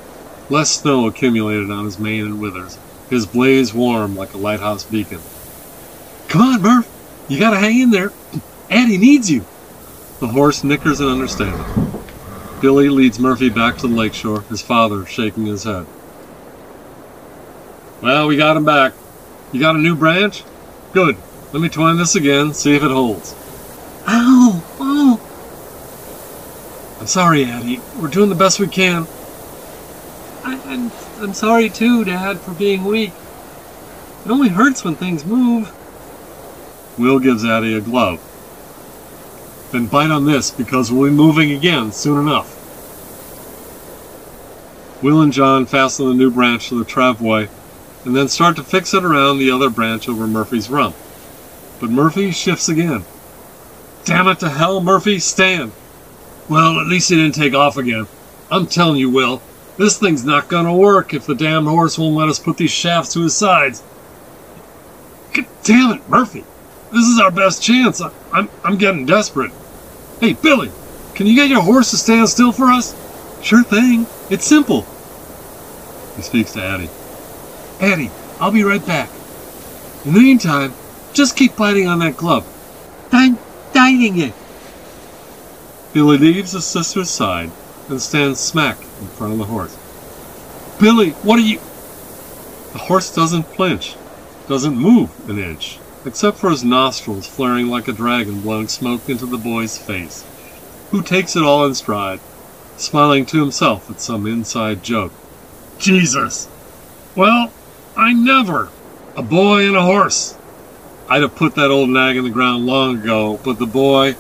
Less 0.50 0.70
snow 0.70 1.08
accumulated 1.08 1.72
on 1.72 1.86
his 1.86 1.98
mane 1.98 2.26
and 2.26 2.42
withers. 2.42 2.78
His 3.10 3.26
blaze 3.26 3.74
warm 3.74 4.16
like 4.16 4.34
a 4.34 4.38
lighthouse 4.38 4.84
beacon. 4.84 5.22
Come 6.28 6.42
on, 6.42 6.62
Murph. 6.62 7.26
You 7.30 7.40
gotta 7.40 7.58
hang 7.58 7.80
in 7.80 7.92
there. 7.92 8.12
Addie 8.70 8.98
needs 8.98 9.32
you. 9.32 9.46
The 10.20 10.28
horse 10.28 10.64
nickers 10.64 11.00
in 11.00 11.08
understanding. 11.08 11.66
Billy 12.60 12.90
leads 12.90 13.20
Murphy 13.20 13.50
back 13.50 13.78
to 13.78 13.88
the 13.88 13.96
lakeshore, 13.96 14.42
his 14.42 14.62
father 14.62 15.06
shaking 15.06 15.46
his 15.46 15.64
head. 15.64 15.86
Well, 18.02 18.28
we 18.28 18.38
got 18.38 18.58
him 18.58 18.66
back. 18.66 18.94
You 19.52 19.60
got 19.60 19.76
a 19.76 19.80
new 19.80 19.96
branch? 19.96 20.44
Good. 20.92 21.18
Let 21.52 21.62
me 21.62 21.70
twine 21.70 21.98
this 21.98 22.16
again, 22.16 22.54
see 22.54 22.76
if 22.76 22.84
it 22.84 22.92
holds. 22.92 23.36
Ow! 24.08 24.63
I'm 27.04 27.08
sorry, 27.08 27.44
Addie. 27.44 27.82
We're 28.00 28.08
doing 28.08 28.30
the 28.30 28.36
best 28.36 28.62
we 28.62 28.68
can. 28.68 29.06
I, 30.46 30.58
I'm, 30.64 30.90
I'm 31.22 31.34
sorry 31.34 31.68
too, 31.68 32.06
Dad, 32.06 32.40
for 32.40 32.54
being 32.54 32.86
weak. 32.86 33.12
It 34.24 34.32
only 34.32 34.48
hurts 34.48 34.86
when 34.86 34.96
things 34.96 35.26
move. 35.26 35.70
Will 36.98 37.20
gives 37.20 37.44
Addie 37.44 37.76
a 37.76 37.82
glove. 37.82 38.22
Then 39.74 39.88
bite 39.88 40.12
on 40.12 40.24
this 40.24 40.50
because 40.50 40.94
we'll 40.94 41.10
be 41.10 41.14
moving 41.14 41.52
again 41.52 41.92
soon 41.92 42.26
enough. 42.26 42.48
Will 45.04 45.20
and 45.20 45.34
John 45.34 45.66
fasten 45.66 46.08
the 46.08 46.14
new 46.14 46.32
branch 46.32 46.70
to 46.70 46.82
the 46.82 46.90
travois, 46.90 47.50
and 48.06 48.16
then 48.16 48.30
start 48.30 48.56
to 48.56 48.64
fix 48.64 48.94
it 48.94 49.04
around 49.04 49.40
the 49.40 49.52
other 49.52 49.70
branch 49.70 50.08
over 50.08 50.26
Murphy's 50.26 50.70
rump. 50.70 50.96
But 51.82 51.90
Murphy 51.90 52.32
shifts 52.32 52.70
again. 52.70 53.04
Damn 54.06 54.30
it 54.30 54.40
to 54.40 54.48
hell, 54.50 54.80
Murphy, 54.80 55.20
stand! 55.20 55.74
Well, 56.50 56.80
at 56.80 56.88
least 56.88 57.10
he 57.10 57.16
didn't 57.16 57.36
take 57.36 57.54
off 57.54 57.78
again. 57.78 58.08
I'm 58.52 58.68
telling 58.68 59.00
you, 59.00 59.10
Will, 59.10 59.42
this 59.78 59.98
thing's 59.98 60.26
not 60.26 60.50
gonna 60.50 60.76
work 60.76 61.14
if 61.14 61.26
the 61.26 61.36
damn 61.36 61.66
horse 61.66 61.98
won't 61.98 62.16
let 62.16 62.30
us 62.30 62.40
put 62.40 62.58
these 62.58 62.72
shafts 62.72 63.14
to 63.14 63.22
his 63.22 63.36
sides. 63.36 63.82
God 65.34 65.48
damn 65.64 65.92
it, 65.92 66.10
Murphy! 66.10 66.44
This 66.92 67.08
is 67.08 67.20
our 67.20 67.32
best 67.32 67.64
chance. 67.64 68.02
I, 68.02 68.12
I'm, 68.32 68.50
I'm 68.64 68.78
getting 68.78 69.06
desperate. 69.06 69.52
Hey, 70.20 70.34
Billy, 70.34 70.72
can 71.16 71.26
you 71.26 71.36
get 71.36 71.50
your 71.50 71.62
horse 71.62 71.90
to 71.92 71.98
stand 71.98 72.30
still 72.30 72.52
for 72.52 72.66
us? 72.66 72.94
Sure 73.42 73.64
thing. 73.64 74.06
It's 74.30 74.46
simple. 74.46 74.86
He 76.16 76.22
speaks 76.22 76.54
to 76.54 76.64
Addie. 76.64 76.90
Addie, 77.82 78.12
I'll 78.40 78.52
be 78.52 78.64
right 78.64 78.86
back. 78.86 79.10
In 80.06 80.14
the 80.14 80.20
meantime, 80.20 80.74
just 81.14 81.36
keep 81.36 81.56
biting 81.56 81.88
on 81.88 82.00
that 82.00 82.18
glove. 82.18 82.46
I'm 83.12 83.38
biting 83.74 84.20
it. 84.20 84.34
Billy 85.94 86.18
leaves 86.18 86.54
his 86.54 86.66
sister's 86.66 87.12
side 87.12 87.52
and 87.88 88.02
stands 88.02 88.40
smack 88.40 88.78
in 89.00 89.08
front 89.10 89.34
of 89.34 89.40
the 89.40 89.46
horse. 89.46 89.78
Billy, 90.80 91.12
what 91.22 91.38
are 91.38 91.44
you? 91.44 91.60
The 92.72 92.80
horse 92.80 93.14
doesn't 93.14 93.44
flinch, 93.44 93.96
doesn't 94.48 94.76
move 94.76 95.12
an 95.30 95.38
inch, 95.38 95.78
except 96.04 96.38
for 96.38 96.50
his 96.50 96.64
nostrils 96.64 97.28
flaring 97.28 97.68
like 97.68 97.88
a 97.88 97.94
dragon 97.94 98.42
blowing 98.42 98.68
smoke 98.68 99.08
into 99.08 99.28
the 99.28 99.38
boy's 99.38 99.78
face, 99.78 100.26
who 100.90 101.04
takes 101.04 101.36
it 101.36 101.44
all 101.44 101.66
in 101.68 101.76
stride, 101.76 102.20
smiling 102.76 103.28
to 103.28 103.40
himself 103.40 103.88
at 103.92 104.02
some 104.02 104.26
inside 104.26 104.82
joke. 104.82 105.12
Jesus! 105.78 106.48
Well, 107.16 107.52
I 107.96 108.14
never! 108.14 108.70
A 109.16 109.22
boy 109.22 109.68
and 109.68 109.76
a 109.76 109.84
horse! 109.84 110.36
I'd 111.08 111.22
have 111.22 111.36
put 111.36 111.54
that 111.54 111.70
old 111.70 111.92
nag 111.92 112.18
in 112.18 112.24
the 112.24 112.32
ground 112.32 112.66
long 112.66 113.00
ago, 113.00 113.40
but 113.44 113.60
the 113.60 113.68
boy. 113.68 114.16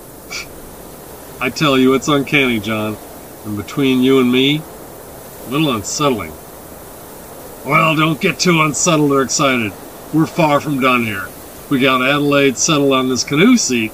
I 1.40 1.50
tell 1.50 1.78
you, 1.78 1.94
it's 1.94 2.08
uncanny, 2.08 2.60
John. 2.60 2.98
And 3.46 3.58
between 3.58 4.02
you 4.02 4.20
and 4.20 4.32
me, 4.32 4.62
a 5.46 5.50
little 5.50 5.76
unsettling. 5.76 6.32
Well, 7.66 7.96
don't 7.96 8.22
get 8.22 8.40
too 8.40 8.62
unsettled 8.62 9.12
or 9.12 9.22
excited. 9.22 9.74
We're 10.14 10.26
far 10.26 10.60
from 10.60 10.80
done 10.80 11.04
here. 11.04 11.28
We 11.70 11.80
got 11.80 12.02
Adelaide 12.02 12.58
settled 12.58 12.94
on 12.94 13.10
this 13.10 13.24
canoe 13.24 13.58
seat. 13.58 13.92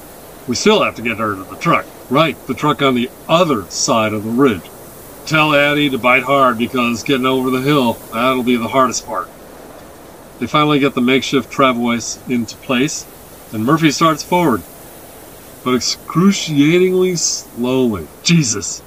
We 0.47 0.55
still 0.55 0.83
have 0.83 0.95
to 0.95 1.01
get 1.01 1.17
her 1.17 1.35
to 1.35 1.43
the 1.43 1.55
truck. 1.55 1.85
Right, 2.09 2.35
the 2.47 2.53
truck 2.55 2.81
on 2.81 2.95
the 2.95 3.09
other 3.27 3.63
side 3.65 4.13
of 4.13 4.23
the 4.23 4.31
ridge. 4.31 4.69
Tell 5.25 5.53
Addie 5.53 5.91
to 5.91 5.97
bite 5.99 6.23
hard 6.23 6.57
because 6.57 7.03
getting 7.03 7.27
over 7.27 7.51
the 7.51 7.61
hill, 7.61 7.93
that'll 8.11 8.41
be 8.41 8.55
the 8.55 8.67
hardest 8.67 9.05
part. 9.05 9.29
They 10.39 10.47
finally 10.47 10.79
get 10.79 10.95
the 10.95 11.01
makeshift 11.01 11.51
travois 11.51 12.17
into 12.29 12.55
place, 12.57 13.05
and 13.53 13.63
Murphy 13.63 13.91
starts 13.91 14.23
forward, 14.23 14.63
but 15.63 15.75
excruciatingly 15.75 17.15
slowly. 17.15 18.07
Jesus! 18.23 18.81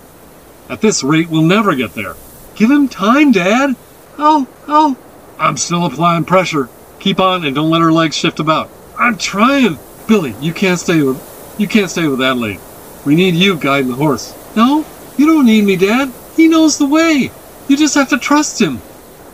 At 0.69 0.81
this 0.81 1.03
rate, 1.03 1.29
we'll 1.29 1.43
never 1.43 1.75
get 1.75 1.95
there. 1.95 2.15
Give 2.55 2.71
him 2.71 2.89
time, 2.89 3.33
Dad. 3.33 3.77
Oh, 4.19 4.47
oh. 4.69 4.97
I'm 5.39 5.57
still 5.57 5.85
applying 5.85 6.25
pressure. 6.25 6.69
Keep 7.01 7.21
on 7.21 7.45
and 7.45 7.55
don't 7.55 7.71
let 7.71 7.83
her 7.83 7.93
legs 7.93 8.17
shift 8.17 8.41
about. 8.41 8.71
I'm 8.99 9.19
trying. 9.19 9.79
Billy, 10.07 10.35
you 10.41 10.53
can't 10.53 10.79
stay 10.79 11.03
with 11.03 11.21
you 11.59 11.69
can't 11.69 11.91
stay 11.91 12.09
with 12.09 12.23
Adelaide. 12.23 12.61
We 13.05 13.15
need 13.15 13.35
you 13.35 13.57
guiding 13.57 13.91
the 13.91 13.97
horse. 13.97 14.35
No, 14.57 14.85
you 15.17 15.27
don't 15.27 15.47
need 15.47 15.65
me, 15.65 15.77
Dad. 15.77 16.13
He 16.37 16.49
knows 16.49 16.79
the 16.79 16.87
way. 16.87 17.31
You 17.69 17.77
just 17.77 17.95
have 17.95 18.09
to 18.11 18.19
trust 18.19 18.61
him. 18.61 18.81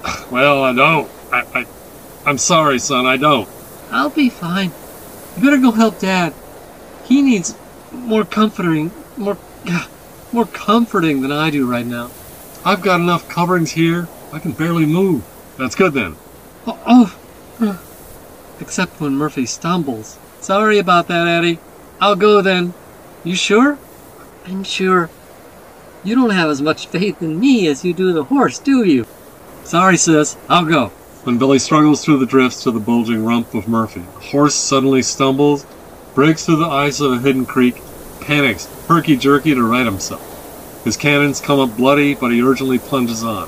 Well, 0.30 0.62
I 0.62 0.72
don't. 0.72 1.10
I, 1.32 1.44
I 1.54 1.66
I'm 2.26 2.38
sorry, 2.38 2.78
son, 2.78 3.06
I 3.06 3.16
don't. 3.16 3.48
I'll 3.90 4.10
be 4.10 4.28
fine. 4.28 4.72
You 5.36 5.42
better 5.42 5.56
go 5.58 5.70
help 5.70 5.98
Dad. 5.98 6.34
He 7.08 7.22
needs 7.22 7.54
more 7.90 8.24
comforting, 8.26 8.90
more, 9.16 9.38
more 10.30 10.44
comforting 10.44 11.22
than 11.22 11.32
I 11.32 11.48
do 11.48 11.68
right 11.68 11.86
now. 11.86 12.10
I've 12.66 12.82
got 12.82 13.00
enough 13.00 13.30
coverings 13.30 13.70
here. 13.72 14.08
I 14.30 14.38
can 14.38 14.52
barely 14.52 14.84
move. 14.84 15.24
That's 15.56 15.74
good 15.74 15.94
then. 15.94 16.16
Oh, 16.66 17.18
oh. 17.60 17.82
except 18.60 19.00
when 19.00 19.14
Murphy 19.14 19.46
stumbles. 19.46 20.18
Sorry 20.40 20.78
about 20.78 21.08
that, 21.08 21.26
Addie. 21.26 21.58
I'll 21.98 22.14
go 22.14 22.42
then. 22.42 22.74
You 23.24 23.34
sure? 23.34 23.78
I'm 24.44 24.62
sure. 24.62 25.08
You 26.04 26.14
don't 26.14 26.30
have 26.30 26.50
as 26.50 26.60
much 26.60 26.88
faith 26.88 27.22
in 27.22 27.40
me 27.40 27.68
as 27.68 27.86
you 27.86 27.94
do 27.94 28.12
the 28.12 28.24
horse, 28.24 28.58
do 28.58 28.84
you? 28.84 29.06
Sorry, 29.64 29.96
sis. 29.96 30.36
I'll 30.46 30.66
go. 30.66 30.88
When 31.24 31.38
Billy 31.38 31.58
struggles 31.58 32.04
through 32.04 32.18
the 32.18 32.26
drifts 32.26 32.62
to 32.64 32.70
the 32.70 32.80
bulging 32.80 33.24
rump 33.24 33.54
of 33.54 33.66
Murphy, 33.66 34.00
the 34.00 34.20
horse 34.20 34.54
suddenly 34.54 35.02
stumbles, 35.02 35.64
breaks 36.18 36.44
through 36.44 36.56
the 36.56 36.66
ice 36.66 36.98
of 36.98 37.12
a 37.12 37.18
hidden 37.20 37.46
creek, 37.46 37.80
panics, 38.20 38.66
herky-jerky 38.88 39.54
to 39.54 39.62
right 39.62 39.86
himself. 39.86 40.82
His 40.82 40.96
cannons 40.96 41.40
come 41.40 41.60
up 41.60 41.76
bloody, 41.76 42.16
but 42.16 42.32
he 42.32 42.42
urgently 42.42 42.80
plunges 42.80 43.22
on. 43.22 43.46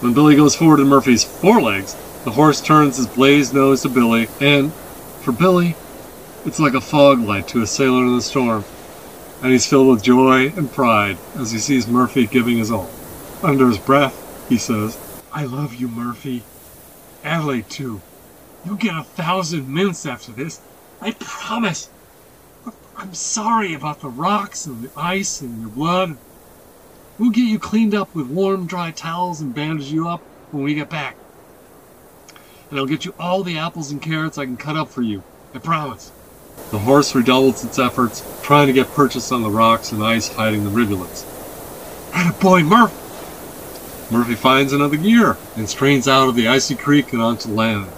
When 0.00 0.14
Billy 0.14 0.34
goes 0.34 0.56
forward 0.56 0.80
in 0.80 0.88
Murphy's 0.88 1.24
forelegs, 1.24 1.92
the 2.24 2.30
horse 2.30 2.62
turns 2.62 2.96
his 2.96 3.06
blazed 3.06 3.52
nose 3.52 3.82
to 3.82 3.90
Billy, 3.90 4.28
and, 4.40 4.72
for 5.20 5.32
Billy, 5.32 5.76
it's 6.46 6.58
like 6.58 6.72
a 6.72 6.80
fog 6.80 7.20
light 7.20 7.48
to 7.48 7.60
a 7.60 7.66
sailor 7.66 8.06
in 8.06 8.16
the 8.16 8.22
storm, 8.22 8.64
and 9.42 9.52
he's 9.52 9.66
filled 9.66 9.88
with 9.88 10.02
joy 10.02 10.50
and 10.56 10.72
pride 10.72 11.18
as 11.36 11.52
he 11.52 11.58
sees 11.58 11.86
Murphy 11.86 12.26
giving 12.26 12.56
his 12.56 12.70
all. 12.70 12.88
Under 13.42 13.68
his 13.68 13.76
breath, 13.76 14.48
he 14.48 14.56
says, 14.56 14.96
I 15.34 15.44
love 15.44 15.74
you, 15.74 15.88
Murphy. 15.88 16.44
Adelaide, 17.22 17.68
too. 17.68 18.00
You'll 18.64 18.76
get 18.76 18.96
a 18.96 19.04
thousand 19.04 19.68
mints 19.68 20.06
after 20.06 20.32
this. 20.32 20.62
I 21.00 21.12
promise. 21.12 21.88
I'm 22.96 23.14
sorry 23.14 23.74
about 23.74 24.00
the 24.00 24.08
rocks 24.08 24.66
and 24.66 24.82
the 24.82 24.90
ice 24.96 25.40
and 25.40 25.60
your 25.60 25.70
blood. 25.70 26.16
We'll 27.18 27.30
get 27.30 27.48
you 27.48 27.58
cleaned 27.58 27.94
up 27.94 28.14
with 28.14 28.26
warm, 28.26 28.66
dry 28.66 28.90
towels 28.90 29.40
and 29.40 29.54
bandage 29.54 29.92
you 29.92 30.08
up 30.08 30.20
when 30.50 30.64
we 30.64 30.74
get 30.74 30.90
back. 30.90 31.16
And 32.70 32.78
I'll 32.78 32.86
get 32.86 33.04
you 33.04 33.14
all 33.18 33.42
the 33.42 33.58
apples 33.58 33.90
and 33.90 34.02
carrots 34.02 34.38
I 34.38 34.44
can 34.44 34.56
cut 34.56 34.76
up 34.76 34.88
for 34.88 35.02
you. 35.02 35.22
I 35.54 35.58
promise. 35.58 36.10
The 36.70 36.78
horse 36.78 37.14
redoubles 37.14 37.64
its 37.64 37.78
efforts, 37.78 38.22
trying 38.42 38.66
to 38.66 38.72
get 38.72 38.88
purchase 38.88 39.32
on 39.32 39.42
the 39.42 39.50
rocks 39.50 39.92
and 39.92 40.02
ice 40.02 40.28
hiding 40.28 40.64
the 40.64 40.70
rivulets. 40.70 41.24
Boy, 42.40 42.62
Murph! 42.62 42.92
Murphy 44.10 44.34
finds 44.34 44.72
another 44.72 44.96
gear 44.96 45.36
and 45.56 45.68
strains 45.68 46.08
out 46.08 46.28
of 46.28 46.34
the 46.34 46.48
icy 46.48 46.74
creek 46.74 47.12
and 47.12 47.22
onto 47.22 47.48
land. 47.48 47.90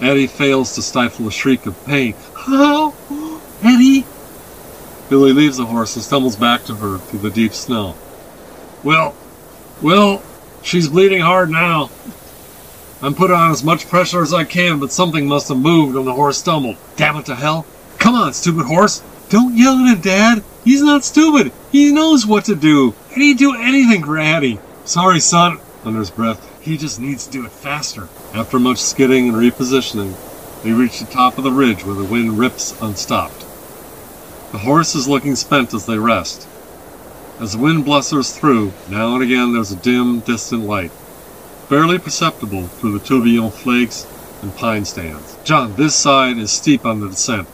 Eddie 0.00 0.26
fails 0.26 0.74
to 0.74 0.82
stifle 0.82 1.26
a 1.26 1.32
shriek 1.32 1.66
of 1.66 1.84
pain. 1.84 2.14
Oh, 2.36 2.94
Eddie! 3.62 4.06
Billy 5.08 5.32
leaves 5.32 5.56
the 5.56 5.66
horse 5.66 5.96
and 5.96 6.04
stumbles 6.04 6.36
back 6.36 6.64
to 6.64 6.74
her 6.74 6.98
through 6.98 7.20
the 7.20 7.30
deep 7.30 7.52
snow. 7.52 7.94
Well, 8.84 9.14
well, 9.82 10.22
she's 10.62 10.88
bleeding 10.88 11.20
hard 11.20 11.50
now. 11.50 11.90
I'm 13.00 13.14
putting 13.14 13.36
on 13.36 13.50
as 13.50 13.64
much 13.64 13.88
pressure 13.88 14.22
as 14.22 14.34
I 14.34 14.44
can, 14.44 14.78
but 14.78 14.92
something 14.92 15.26
must 15.26 15.48
have 15.48 15.58
moved 15.58 15.94
when 15.94 16.04
the 16.04 16.12
horse 16.12 16.38
stumbled. 16.38 16.76
Damn 16.96 17.16
it 17.16 17.26
to 17.26 17.34
hell. 17.34 17.66
Come 17.98 18.14
on, 18.14 18.32
stupid 18.32 18.66
horse. 18.66 19.02
Don't 19.28 19.56
yell 19.56 19.78
at 19.78 19.96
him, 19.96 20.00
Dad. 20.00 20.44
He's 20.64 20.82
not 20.82 21.04
stupid. 21.04 21.52
He 21.70 21.92
knows 21.92 22.26
what 22.26 22.44
to 22.46 22.54
do. 22.54 22.94
And 23.12 23.22
he'd 23.22 23.38
do 23.38 23.54
anything 23.54 24.04
for 24.04 24.18
Addie. 24.18 24.58
Sorry, 24.84 25.20
son. 25.20 25.58
Under 25.84 26.00
his 26.00 26.10
breath, 26.10 26.44
he 26.60 26.76
just 26.76 27.00
needs 27.00 27.26
to 27.26 27.32
do 27.32 27.46
it 27.46 27.52
faster. 27.52 28.08
After 28.34 28.58
much 28.58 28.78
skidding 28.78 29.28
and 29.28 29.36
repositioning, 29.36 30.14
they 30.62 30.72
reach 30.72 30.98
the 30.98 31.06
top 31.06 31.38
of 31.38 31.44
the 31.44 31.50
ridge 31.50 31.84
where 31.84 31.94
the 31.94 32.04
wind 32.04 32.38
rips 32.38 32.74
unstopped. 32.80 33.40
The 34.52 34.58
horse 34.58 34.94
is 34.94 35.08
looking 35.08 35.34
spent 35.34 35.72
as 35.72 35.86
they 35.86 35.98
rest. 35.98 36.46
As 37.40 37.52
the 37.52 37.58
wind 37.58 37.84
blusters 37.84 38.32
through, 38.32 38.72
now 38.88 39.14
and 39.14 39.22
again 39.22 39.52
there's 39.52 39.72
a 39.72 39.76
dim, 39.76 40.20
distant 40.20 40.64
light, 40.64 40.90
barely 41.70 41.98
perceptible 41.98 42.66
through 42.66 42.98
the 42.98 43.04
tourbillon 43.04 43.50
flakes 43.50 44.06
and 44.42 44.54
pine 44.56 44.84
stands. 44.84 45.36
John, 45.44 45.74
this 45.76 45.94
side 45.94 46.36
is 46.38 46.50
steep 46.50 46.84
on 46.84 47.00
the 47.00 47.08
descent. 47.08 47.48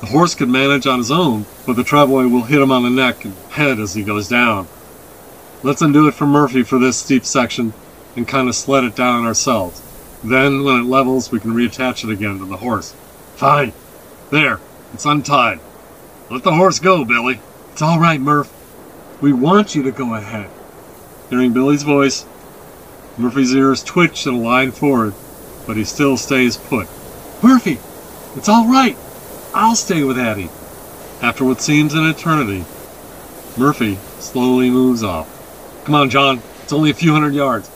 The 0.00 0.06
horse 0.06 0.34
could 0.34 0.48
manage 0.48 0.86
on 0.86 0.98
his 0.98 1.10
own, 1.10 1.46
but 1.66 1.76
the 1.76 1.84
travois 1.84 2.28
will 2.28 2.42
hit 2.42 2.60
him 2.60 2.70
on 2.70 2.82
the 2.82 2.90
neck 2.90 3.24
and 3.24 3.34
head 3.50 3.80
as 3.80 3.94
he 3.94 4.02
goes 4.02 4.28
down. 4.28 4.68
Let's 5.62 5.82
undo 5.82 6.06
it 6.06 6.14
for 6.14 6.26
Murphy 6.26 6.62
for 6.62 6.78
this 6.78 6.98
steep 6.98 7.24
section 7.24 7.72
and 8.14 8.28
kind 8.28 8.48
of 8.48 8.54
sled 8.54 8.84
it 8.84 8.94
down 8.94 9.24
ourselves. 9.24 9.82
Then, 10.24 10.64
when 10.64 10.80
it 10.80 10.84
levels, 10.86 11.30
we 11.30 11.40
can 11.40 11.52
reattach 11.52 12.04
it 12.04 12.10
again 12.10 12.38
to 12.38 12.46
the 12.46 12.56
horse. 12.56 12.94
Fine. 13.36 13.72
There, 14.30 14.60
it's 14.92 15.04
untied. 15.04 15.60
Let 16.30 16.42
the 16.42 16.54
horse 16.54 16.78
go, 16.78 17.04
Billy. 17.04 17.40
It's 17.72 17.82
all 17.82 18.00
right, 18.00 18.20
Murph. 18.20 18.52
We 19.20 19.32
want 19.32 19.74
you 19.74 19.82
to 19.84 19.92
go 19.92 20.14
ahead. 20.14 20.50
Hearing 21.30 21.52
Billy's 21.52 21.82
voice, 21.82 22.26
Murphy's 23.18 23.54
ears 23.54 23.82
twitch 23.82 24.26
and 24.26 24.42
line 24.42 24.72
forward, 24.72 25.14
but 25.66 25.76
he 25.76 25.84
still 25.84 26.16
stays 26.16 26.56
put. 26.56 26.88
Murphy, 27.42 27.78
it's 28.36 28.48
all 28.48 28.68
right. 28.68 28.96
I'll 29.54 29.76
stay 29.76 30.02
with 30.02 30.18
Addie. 30.18 30.50
After 31.22 31.44
what 31.44 31.60
seems 31.60 31.94
an 31.94 32.04
eternity, 32.04 32.64
Murphy 33.56 33.96
slowly 34.18 34.70
moves 34.70 35.02
off. 35.02 35.84
Come 35.84 35.94
on, 35.94 36.10
John. 36.10 36.42
It's 36.62 36.72
only 36.72 36.90
a 36.90 36.94
few 36.94 37.12
hundred 37.12 37.34
yards. 37.34 37.70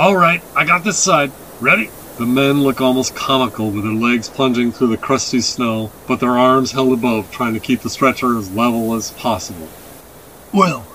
All 0.00 0.16
right, 0.16 0.42
I 0.56 0.64
got 0.64 0.82
this 0.82 0.96
side. 0.96 1.30
Ready? 1.60 1.90
The 2.16 2.24
men 2.24 2.62
look 2.62 2.80
almost 2.80 3.14
comical 3.14 3.70
with 3.70 3.84
their 3.84 3.92
legs 3.92 4.30
plunging 4.30 4.72
through 4.72 4.86
the 4.86 4.96
crusty 4.96 5.42
snow, 5.42 5.92
but 6.08 6.20
their 6.20 6.38
arms 6.38 6.72
held 6.72 6.94
above, 6.94 7.30
trying 7.30 7.52
to 7.52 7.60
keep 7.60 7.82
the 7.82 7.90
stretcher 7.90 8.38
as 8.38 8.50
level 8.50 8.94
as 8.94 9.10
possible. 9.10 9.68
Well, 10.54 10.86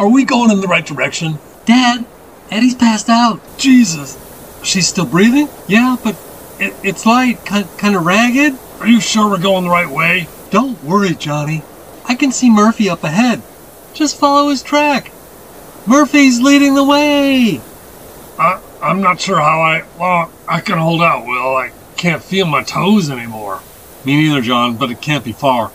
are 0.00 0.08
we 0.08 0.24
going 0.24 0.50
in 0.50 0.60
the 0.60 0.66
right 0.66 0.84
direction? 0.84 1.38
Dad, 1.64 2.04
Eddie's 2.50 2.74
passed 2.74 3.08
out. 3.08 3.40
Jesus. 3.56 4.18
She's 4.64 4.88
still 4.88 5.06
breathing? 5.06 5.48
Yeah, 5.68 5.94
but 6.02 6.16
it, 6.58 6.74
it's 6.82 7.06
light, 7.06 7.46
kind, 7.46 7.68
kind 7.78 7.94
of 7.94 8.04
ragged. 8.04 8.58
Are 8.80 8.88
you 8.88 9.00
sure 9.00 9.30
we're 9.30 9.40
going 9.40 9.62
the 9.62 9.70
right 9.70 9.88
way? 9.88 10.26
Don't 10.50 10.82
worry, 10.82 11.14
Johnny. 11.14 11.62
I 12.06 12.16
can 12.16 12.32
see 12.32 12.50
Murphy 12.50 12.90
up 12.90 13.04
ahead. 13.04 13.42
Just 13.94 14.18
follow 14.18 14.48
his 14.48 14.64
track. 14.64 15.12
Murphy's 15.86 16.40
leading 16.42 16.74
the 16.74 16.82
way. 16.82 17.60
I, 18.42 18.60
I'm 18.82 19.00
not 19.00 19.20
sure 19.20 19.38
how 19.38 19.60
I. 19.60 19.84
Well, 19.98 20.32
I 20.48 20.60
can 20.60 20.76
hold 20.76 21.00
out, 21.00 21.26
Will. 21.26 21.56
I 21.56 21.70
can't 21.96 22.22
feel 22.22 22.44
my 22.44 22.64
toes 22.64 23.08
anymore. 23.08 23.60
Me 24.04 24.16
neither, 24.16 24.40
John, 24.40 24.76
but 24.76 24.90
it 24.90 25.00
can't 25.00 25.24
be 25.24 25.32
far. 25.32 25.70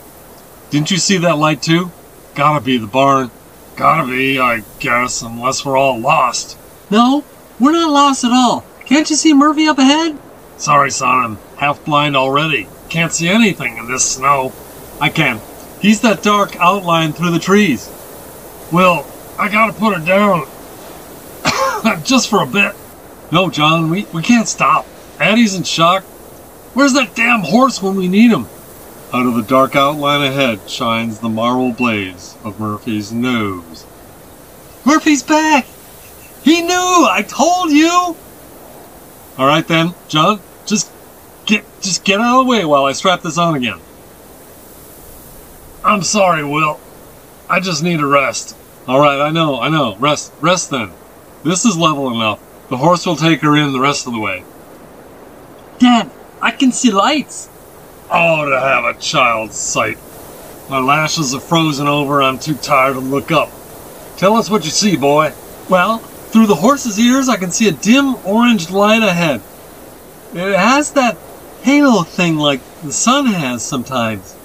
Didn't 0.68 0.90
you 0.90 0.98
see 0.98 1.16
that 1.18 1.38
light 1.38 1.62
too? 1.62 1.90
Gotta 2.34 2.62
be 2.62 2.76
the 2.76 2.86
barn. 2.86 3.30
Gotta 3.74 4.06
be, 4.06 4.38
I 4.38 4.64
guess, 4.80 5.22
unless 5.22 5.64
we're 5.64 5.78
all 5.78 5.98
lost. 5.98 6.58
No, 6.90 7.24
we're 7.58 7.72
not 7.72 7.90
lost 7.90 8.24
at 8.24 8.32
all. 8.32 8.66
Can't 8.84 9.08
you 9.08 9.16
see 9.16 9.32
Murphy 9.32 9.66
up 9.66 9.78
ahead? 9.78 10.18
Sorry, 10.58 10.90
son, 10.90 11.08
I'm 11.08 11.38
half 11.56 11.82
blind 11.86 12.16
already. 12.16 12.68
Can't 12.90 13.12
see 13.12 13.28
anything 13.28 13.78
in 13.78 13.88
this 13.88 14.04
snow. 14.04 14.52
I 15.00 15.08
can. 15.08 15.40
He's 15.80 16.02
that 16.02 16.22
dark 16.22 16.54
outline 16.56 17.14
through 17.14 17.30
the 17.30 17.38
trees. 17.38 17.88
Will, 18.70 19.06
I 19.38 19.48
gotta 19.48 19.72
put 19.72 19.96
her 19.96 20.04
down. 20.04 20.46
Just 22.04 22.28
for 22.28 22.42
a 22.42 22.46
bit. 22.46 22.74
No, 23.30 23.50
John, 23.50 23.90
we, 23.90 24.04
we 24.14 24.22
can't 24.22 24.48
stop. 24.48 24.86
Addie's 25.20 25.54
in 25.54 25.62
shock. 25.62 26.04
Where's 26.74 26.92
that 26.94 27.14
damn 27.14 27.40
horse 27.40 27.82
when 27.82 27.96
we 27.96 28.08
need 28.08 28.30
him? 28.30 28.46
Out 29.12 29.26
of 29.26 29.34
the 29.34 29.42
dark 29.42 29.74
outline 29.74 30.22
ahead 30.22 30.68
shines 30.68 31.18
the 31.18 31.28
marble 31.28 31.72
blaze 31.72 32.36
of 32.44 32.60
Murphy's 32.60 33.10
nose. 33.10 33.86
Murphy's 34.84 35.22
back! 35.22 35.66
He 36.42 36.62
knew! 36.62 37.06
I 37.10 37.24
told 37.26 37.70
you! 37.70 38.16
All 39.38 39.46
right 39.46 39.66
then, 39.66 39.94
John, 40.08 40.40
just 40.66 40.90
get 41.46 41.64
just 41.80 42.04
get 42.04 42.20
out 42.20 42.40
of 42.40 42.46
the 42.46 42.50
way 42.50 42.64
while 42.64 42.84
I 42.84 42.92
strap 42.92 43.22
this 43.22 43.38
on 43.38 43.54
again. 43.54 43.80
I'm 45.84 46.02
sorry, 46.02 46.44
Will. 46.44 46.78
I 47.48 47.60
just 47.60 47.82
need 47.82 48.00
a 48.00 48.06
rest. 48.06 48.56
All 48.86 49.00
right, 49.00 49.20
I 49.20 49.30
know, 49.30 49.60
I 49.60 49.68
know. 49.68 49.96
Rest, 49.96 50.32
rest 50.40 50.70
then. 50.70 50.90
This 51.44 51.64
is 51.64 51.76
level 51.76 52.10
enough. 52.10 52.40
The 52.68 52.76
horse 52.76 53.06
will 53.06 53.16
take 53.16 53.40
her 53.40 53.56
in 53.56 53.72
the 53.72 53.80
rest 53.80 54.06
of 54.06 54.12
the 54.12 54.20
way. 54.20 54.44
Dad, 55.78 56.10
I 56.42 56.50
can 56.50 56.72
see 56.72 56.90
lights. 56.90 57.48
Oh, 58.10 58.48
to 58.48 58.60
have 58.60 58.84
a 58.84 58.98
child's 58.98 59.56
sight. 59.56 59.98
My 60.68 60.78
lashes 60.78 61.34
are 61.34 61.40
frozen 61.40 61.86
over. 61.86 62.20
I'm 62.20 62.38
too 62.38 62.54
tired 62.54 62.94
to 62.94 63.00
look 63.00 63.30
up. 63.30 63.50
Tell 64.16 64.34
us 64.36 64.50
what 64.50 64.64
you 64.64 64.70
see, 64.70 64.96
boy. 64.96 65.32
Well, 65.70 65.98
through 65.98 66.46
the 66.46 66.56
horse's 66.56 66.98
ears, 66.98 67.28
I 67.28 67.36
can 67.36 67.50
see 67.50 67.68
a 67.68 67.72
dim 67.72 68.16
orange 68.26 68.70
light 68.70 69.02
ahead. 69.02 69.40
It 70.34 70.56
has 70.56 70.92
that 70.92 71.16
halo 71.62 72.02
thing 72.02 72.36
like 72.36 72.60
the 72.82 72.92
sun 72.92 73.26
has 73.26 73.62
sometimes. 73.62 74.36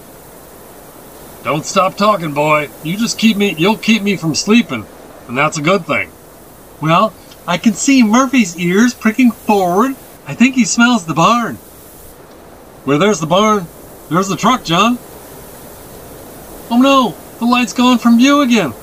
Don't 1.44 1.66
stop 1.66 1.98
talking, 1.98 2.34
boy. 2.34 2.70
You 2.84 2.96
just 2.96 3.20
keep 3.20 3.36
me, 3.36 3.54
you'll 3.58 3.78
keep 3.78 4.02
me 4.02 4.16
from 4.16 4.34
sleeping, 4.34 4.86
and 5.28 5.38
that's 5.38 5.58
a 5.58 5.62
good 5.62 5.86
thing. 5.86 6.10
Well, 6.84 7.14
I 7.48 7.58
can 7.58 7.76
see 7.76 8.04
Murphy's 8.04 8.58
ears 8.58 8.94
pricking 8.94 9.32
forward. 9.32 9.96
I 10.28 10.34
think 10.34 10.56
he 10.56 10.66
smells 10.66 11.06
the 11.06 11.14
barn. 11.14 11.56
Where 12.84 12.98
there's 12.98 13.22
the 13.22 13.26
barn, 13.26 13.68
there's 14.10 14.28
the 14.28 14.36
truck, 14.36 14.66
John. 14.66 15.00
Oh 16.70 16.82
no, 16.82 17.16
the 17.40 17.46
light's 17.46 17.72
gone 17.72 18.00
from 18.00 18.18
view 18.18 18.42
again. 18.42 18.74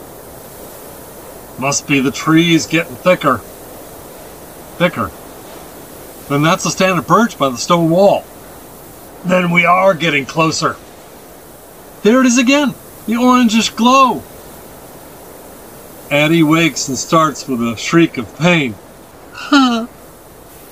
Must 1.59 1.87
be 1.87 2.01
the 2.01 2.11
trees 2.11 2.67
getting 2.67 2.97
thicker. 2.97 3.43
Thicker. 4.79 5.11
Then 6.31 6.41
that's 6.41 6.65
the 6.65 6.71
stand 6.71 6.99
of 6.99 7.07
birch 7.07 7.37
by 7.37 7.51
the 7.51 7.59
stone 7.59 7.91
wall. 7.91 8.25
Then 9.27 9.51
we 9.51 9.67
are 9.67 9.93
getting 9.93 10.25
closer. 10.25 10.77
There 12.03 12.21
it 12.21 12.27
is 12.27 12.39
again, 12.39 12.75
the 13.07 13.17
orangish 13.17 13.77
glow. 13.77 14.23
Addie 16.11 16.43
wakes 16.43 16.89
and 16.89 16.99
starts 16.99 17.47
with 17.47 17.61
a 17.63 17.77
shriek 17.77 18.19
of 18.19 18.37
pain. 18.37 18.75
Huh. 19.33 19.87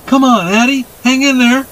Come 0.05 0.23
on, 0.23 0.47
Addie, 0.47 0.85
hang 1.03 1.21
in 1.21 1.39
there. 1.39 1.65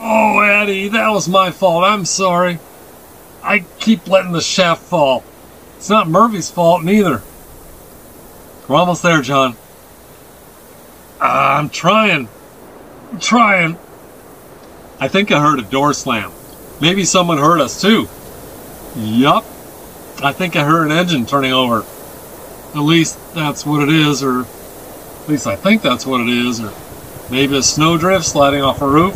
Oh, 0.00 0.40
Addie, 0.40 0.88
that 0.88 1.08
was 1.08 1.28
my 1.28 1.50
fault. 1.50 1.84
I'm 1.84 2.04
sorry. 2.04 2.58
I 3.42 3.64
keep 3.80 4.06
letting 4.06 4.32
the 4.32 4.40
shaft 4.40 4.82
fall. 4.82 5.24
It's 5.76 5.90
not 5.90 6.08
Murphy's 6.08 6.50
fault 6.50 6.84
neither. 6.84 7.22
We're 8.68 8.76
almost 8.76 9.02
there, 9.02 9.22
John. 9.22 9.56
Uh, 11.20 11.24
I'm 11.58 11.68
trying. 11.68 12.28
I'm 13.10 13.18
trying. 13.18 13.78
I 15.00 15.08
think 15.08 15.32
I 15.32 15.40
heard 15.40 15.58
a 15.58 15.62
door 15.62 15.92
slam. 15.94 16.32
Maybe 16.80 17.04
someone 17.04 17.38
heard 17.38 17.60
us 17.60 17.80
too. 17.80 18.08
Yup. 18.94 19.44
I 20.22 20.32
think 20.32 20.54
I 20.54 20.64
heard 20.64 20.86
an 20.86 20.92
engine 20.92 21.26
turning 21.26 21.52
over. 21.52 21.84
At 22.74 22.80
least 22.80 23.18
that's 23.34 23.66
what 23.66 23.82
it 23.82 23.88
is, 23.88 24.22
or 24.22 24.42
at 24.42 25.28
least 25.28 25.46
I 25.46 25.56
think 25.56 25.82
that's 25.82 26.06
what 26.06 26.20
it 26.20 26.28
is, 26.28 26.60
or 26.60 26.72
maybe 27.30 27.56
a 27.56 27.62
snowdrift 27.62 28.24
sliding 28.24 28.62
off 28.62 28.80
a 28.80 28.86
roof. 28.86 29.14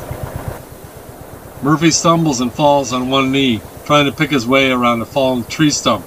Murphy 1.63 1.91
stumbles 1.91 2.41
and 2.41 2.53
falls 2.53 2.93
on 2.93 3.09
one 3.09 3.33
knee, 3.33 3.61
trying 3.87 4.07
to 4.07 4.13
pick 4.13 4.31
his 4.31 4.47
way 4.47 4.71
around 4.71 5.01
a 5.01 5.07
fallen 5.07 5.45
tree 5.45 5.71
stump. 5.71 6.05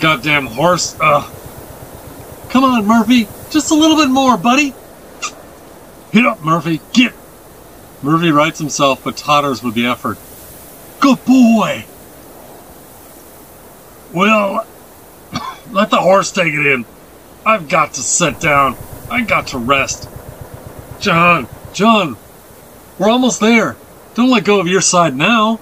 Goddamn 0.00 0.46
horse. 0.46 0.96
Ugh. 1.00 1.32
Come 2.50 2.64
on, 2.64 2.86
Murphy. 2.86 3.28
Just 3.50 3.70
a 3.70 3.74
little 3.74 3.96
bit 3.96 4.08
more, 4.08 4.36
buddy. 4.36 4.72
Get 6.12 6.24
up, 6.24 6.42
Murphy. 6.44 6.80
Get. 6.92 7.12
Murphy 8.02 8.30
rights 8.30 8.58
himself 8.58 9.02
but 9.02 9.16
totters 9.16 9.62
with 9.62 9.74
the 9.74 9.86
effort. 9.86 10.16
Good 11.00 11.24
boy. 11.24 11.84
Well, 14.12 14.66
let 15.72 15.90
the 15.90 16.00
horse 16.00 16.32
take 16.32 16.54
it 16.54 16.66
in. 16.66 16.84
I've 17.44 17.68
got 17.68 17.94
to 17.94 18.00
sit 18.00 18.40
down. 18.40 18.76
I 19.10 19.22
got 19.22 19.48
to 19.48 19.58
rest. 19.58 20.08
John, 21.00 21.48
John, 21.72 22.16
we're 22.98 23.10
almost 23.10 23.40
there. 23.40 23.76
Don't 24.14 24.30
let 24.30 24.44
go 24.44 24.60
of 24.60 24.66
your 24.66 24.80
side 24.80 25.14
now. 25.14 25.60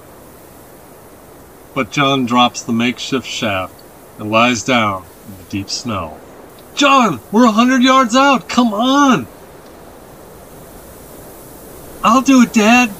But 1.75 1.90
John 1.90 2.25
drops 2.25 2.62
the 2.62 2.73
makeshift 2.73 3.27
shaft 3.27 3.75
and 4.19 4.31
lies 4.31 4.62
down 4.62 5.05
in 5.27 5.37
the 5.37 5.51
deep 5.51 5.69
snow. 5.69 6.19
John, 6.75 7.21
we're 7.33 7.47
a 7.47 7.51
hundred 7.51 7.83
yards 7.83 8.14
out. 8.14 8.49
Come 8.49 8.73
on. 8.73 9.27
I'll 12.03 12.23
do 12.23 12.43
it, 12.43 12.53
Dad. 12.53 12.90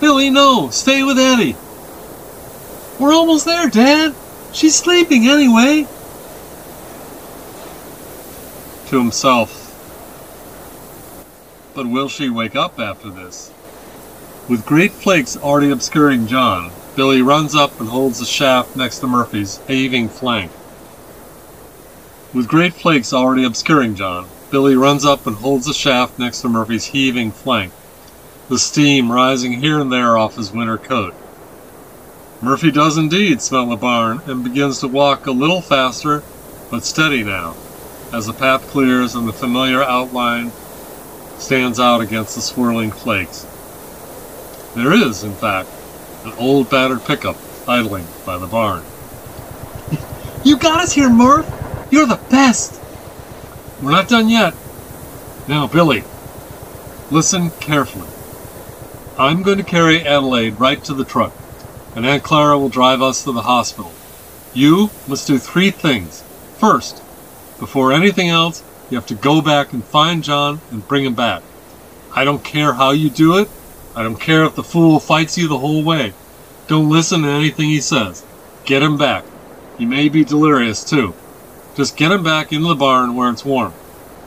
Billy, 0.00 0.30
no. 0.30 0.70
Stay 0.70 1.02
with 1.02 1.18
Eddie. 1.18 1.56
We're 3.00 3.12
almost 3.12 3.46
there, 3.46 3.68
Dad. 3.68 4.14
She's 4.56 4.74
sleeping 4.74 5.26
anyway. 5.28 5.86
To 8.86 8.98
himself. 8.98 9.52
But 11.74 11.86
will 11.86 12.08
she 12.08 12.30
wake 12.30 12.56
up 12.56 12.80
after 12.80 13.10
this? 13.10 13.52
With 14.48 14.64
great 14.64 14.92
flakes 14.92 15.36
already 15.36 15.70
obscuring 15.70 16.26
John, 16.26 16.70
Billy 16.94 17.20
runs 17.20 17.54
up 17.54 17.78
and 17.78 17.90
holds 17.90 18.18
the 18.18 18.24
shaft 18.24 18.74
next 18.76 19.00
to 19.00 19.06
Murphy's 19.06 19.60
heaving 19.68 20.08
flank. 20.08 20.50
With 22.32 22.48
great 22.48 22.72
flakes 22.72 23.12
already 23.12 23.44
obscuring 23.44 23.94
John, 23.94 24.26
Billy 24.50 24.74
runs 24.74 25.04
up 25.04 25.26
and 25.26 25.36
holds 25.36 25.66
the 25.66 25.74
shaft 25.74 26.18
next 26.18 26.40
to 26.40 26.48
Murphy's 26.48 26.86
heaving 26.86 27.30
flank, 27.30 27.74
the 28.48 28.58
steam 28.58 29.12
rising 29.12 29.60
here 29.60 29.78
and 29.78 29.92
there 29.92 30.16
off 30.16 30.36
his 30.36 30.50
winter 30.50 30.78
coat. 30.78 31.14
Murphy 32.46 32.70
does 32.70 32.96
indeed 32.96 33.42
smell 33.42 33.66
the 33.66 33.74
barn 33.74 34.20
and 34.26 34.44
begins 34.44 34.78
to 34.78 34.86
walk 34.86 35.26
a 35.26 35.32
little 35.32 35.60
faster, 35.60 36.22
but 36.70 36.84
steady 36.84 37.24
now, 37.24 37.56
as 38.12 38.26
the 38.28 38.32
path 38.32 38.62
clears 38.68 39.16
and 39.16 39.26
the 39.26 39.32
familiar 39.32 39.82
outline 39.82 40.52
stands 41.38 41.80
out 41.80 42.00
against 42.00 42.36
the 42.36 42.40
swirling 42.40 42.92
flakes. 42.92 43.44
There 44.76 44.92
is, 44.92 45.24
in 45.24 45.32
fact, 45.32 45.68
an 46.24 46.34
old 46.38 46.70
battered 46.70 47.04
pickup 47.04 47.34
idling 47.66 48.06
by 48.24 48.38
the 48.38 48.46
barn. 48.46 48.84
You 50.44 50.56
got 50.56 50.78
us 50.78 50.92
here, 50.92 51.10
Murph. 51.10 51.52
You're 51.90 52.06
the 52.06 52.20
best. 52.30 52.80
We're 53.82 53.90
not 53.90 54.08
done 54.08 54.28
yet. 54.28 54.54
Now, 55.48 55.66
Billy, 55.66 56.04
listen 57.10 57.50
carefully. 57.58 58.06
I'm 59.18 59.42
going 59.42 59.58
to 59.58 59.64
carry 59.64 60.06
Adelaide 60.06 60.60
right 60.60 60.82
to 60.84 60.94
the 60.94 61.04
truck, 61.04 61.32
and 61.96 62.06
Aunt 62.06 62.22
Clara 62.22 62.58
will 62.58 62.68
drive 62.68 63.00
us 63.00 63.24
to 63.24 63.32
the 63.32 63.42
hospital. 63.42 63.90
You 64.52 64.90
must 65.08 65.26
do 65.26 65.38
three 65.38 65.70
things. 65.70 66.22
First, 66.58 67.02
before 67.58 67.90
anything 67.92 68.28
else, 68.28 68.62
you 68.90 68.98
have 68.98 69.06
to 69.06 69.14
go 69.14 69.40
back 69.40 69.72
and 69.72 69.82
find 69.82 70.22
John 70.22 70.60
and 70.70 70.86
bring 70.86 71.04
him 71.04 71.14
back. 71.14 71.42
I 72.14 72.24
don't 72.24 72.44
care 72.44 72.74
how 72.74 72.90
you 72.90 73.08
do 73.08 73.38
it. 73.38 73.48
I 73.94 74.02
don't 74.02 74.20
care 74.20 74.44
if 74.44 74.54
the 74.54 74.62
fool 74.62 75.00
fights 75.00 75.38
you 75.38 75.48
the 75.48 75.58
whole 75.58 75.82
way. 75.82 76.12
Don't 76.68 76.90
listen 76.90 77.22
to 77.22 77.28
anything 77.28 77.70
he 77.70 77.80
says. 77.80 78.24
Get 78.66 78.82
him 78.82 78.98
back. 78.98 79.24
He 79.78 79.86
may 79.86 80.10
be 80.10 80.22
delirious, 80.22 80.84
too. 80.84 81.14
Just 81.76 81.96
get 81.96 82.12
him 82.12 82.22
back 82.22 82.52
into 82.52 82.68
the 82.68 82.74
barn 82.74 83.16
where 83.16 83.30
it's 83.30 83.44
warm. 83.44 83.72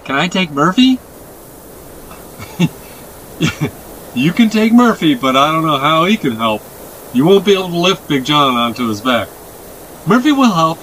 Can 0.05 0.15
I 0.15 0.27
take 0.27 0.49
Murphy? 0.51 0.99
you 4.15 4.33
can 4.33 4.49
take 4.49 4.73
Murphy, 4.73 5.13
but 5.13 5.35
I 5.35 5.51
don't 5.51 5.65
know 5.65 5.77
how 5.77 6.05
he 6.05 6.17
can 6.17 6.35
help. 6.35 6.63
You 7.13 7.25
won't 7.25 7.45
be 7.45 7.53
able 7.53 7.69
to 7.69 7.77
lift 7.77 8.07
Big 8.07 8.23
John 8.23 8.55
onto 8.55 8.87
his 8.87 9.01
back. 9.01 9.27
Murphy 10.05 10.31
will 10.31 10.51
help. 10.51 10.77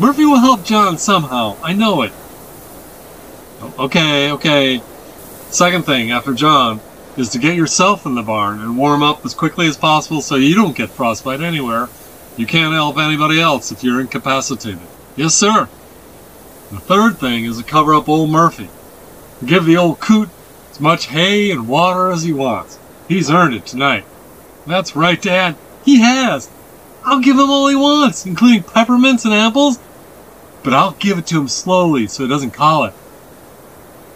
Murphy 0.00 0.24
will 0.24 0.40
help 0.40 0.64
John 0.64 0.96
somehow. 0.96 1.56
I 1.62 1.72
know 1.74 2.02
it. 2.02 2.12
Okay, 3.78 4.30
okay. 4.32 4.82
Second 5.50 5.84
thing, 5.84 6.10
after 6.10 6.32
John, 6.32 6.80
is 7.16 7.28
to 7.30 7.38
get 7.38 7.56
yourself 7.56 8.06
in 8.06 8.14
the 8.14 8.22
barn 8.22 8.60
and 8.60 8.76
warm 8.76 9.02
up 9.02 9.24
as 9.24 9.34
quickly 9.34 9.66
as 9.68 9.76
possible 9.76 10.20
so 10.20 10.34
you 10.36 10.54
don't 10.54 10.76
get 10.76 10.90
frostbite 10.90 11.40
anywhere. 11.40 11.88
You 12.36 12.46
can't 12.46 12.74
help 12.74 12.98
anybody 12.98 13.40
else 13.40 13.70
if 13.70 13.84
you're 13.84 14.00
incapacitated. 14.00 14.80
Yes, 15.14 15.34
sir. 15.34 15.68
The 16.72 16.80
third 16.80 17.18
thing 17.18 17.44
is 17.44 17.58
to 17.58 17.64
cover 17.64 17.94
up 17.94 18.08
old 18.08 18.30
Murphy. 18.30 18.68
Give 19.44 19.64
the 19.64 19.76
old 19.76 20.00
coot 20.00 20.28
as 20.70 20.80
much 20.80 21.06
hay 21.06 21.50
and 21.50 21.68
water 21.68 22.10
as 22.10 22.22
he 22.22 22.32
wants. 22.32 22.78
He's 23.06 23.30
earned 23.30 23.54
it 23.54 23.66
tonight. 23.66 24.04
That's 24.66 24.96
right, 24.96 25.20
Dad. 25.20 25.56
He 25.84 26.00
has. 26.00 26.50
I'll 27.04 27.20
give 27.20 27.36
him 27.36 27.50
all 27.50 27.68
he 27.68 27.76
wants, 27.76 28.24
including 28.24 28.62
peppermints 28.62 29.24
and 29.24 29.34
apples, 29.34 29.78
but 30.62 30.72
I'll 30.72 30.92
give 30.92 31.18
it 31.18 31.26
to 31.26 31.40
him 31.40 31.48
slowly 31.48 32.06
so 32.06 32.22
he 32.22 32.28
doesn't 32.28 32.52
colic. 32.52 32.94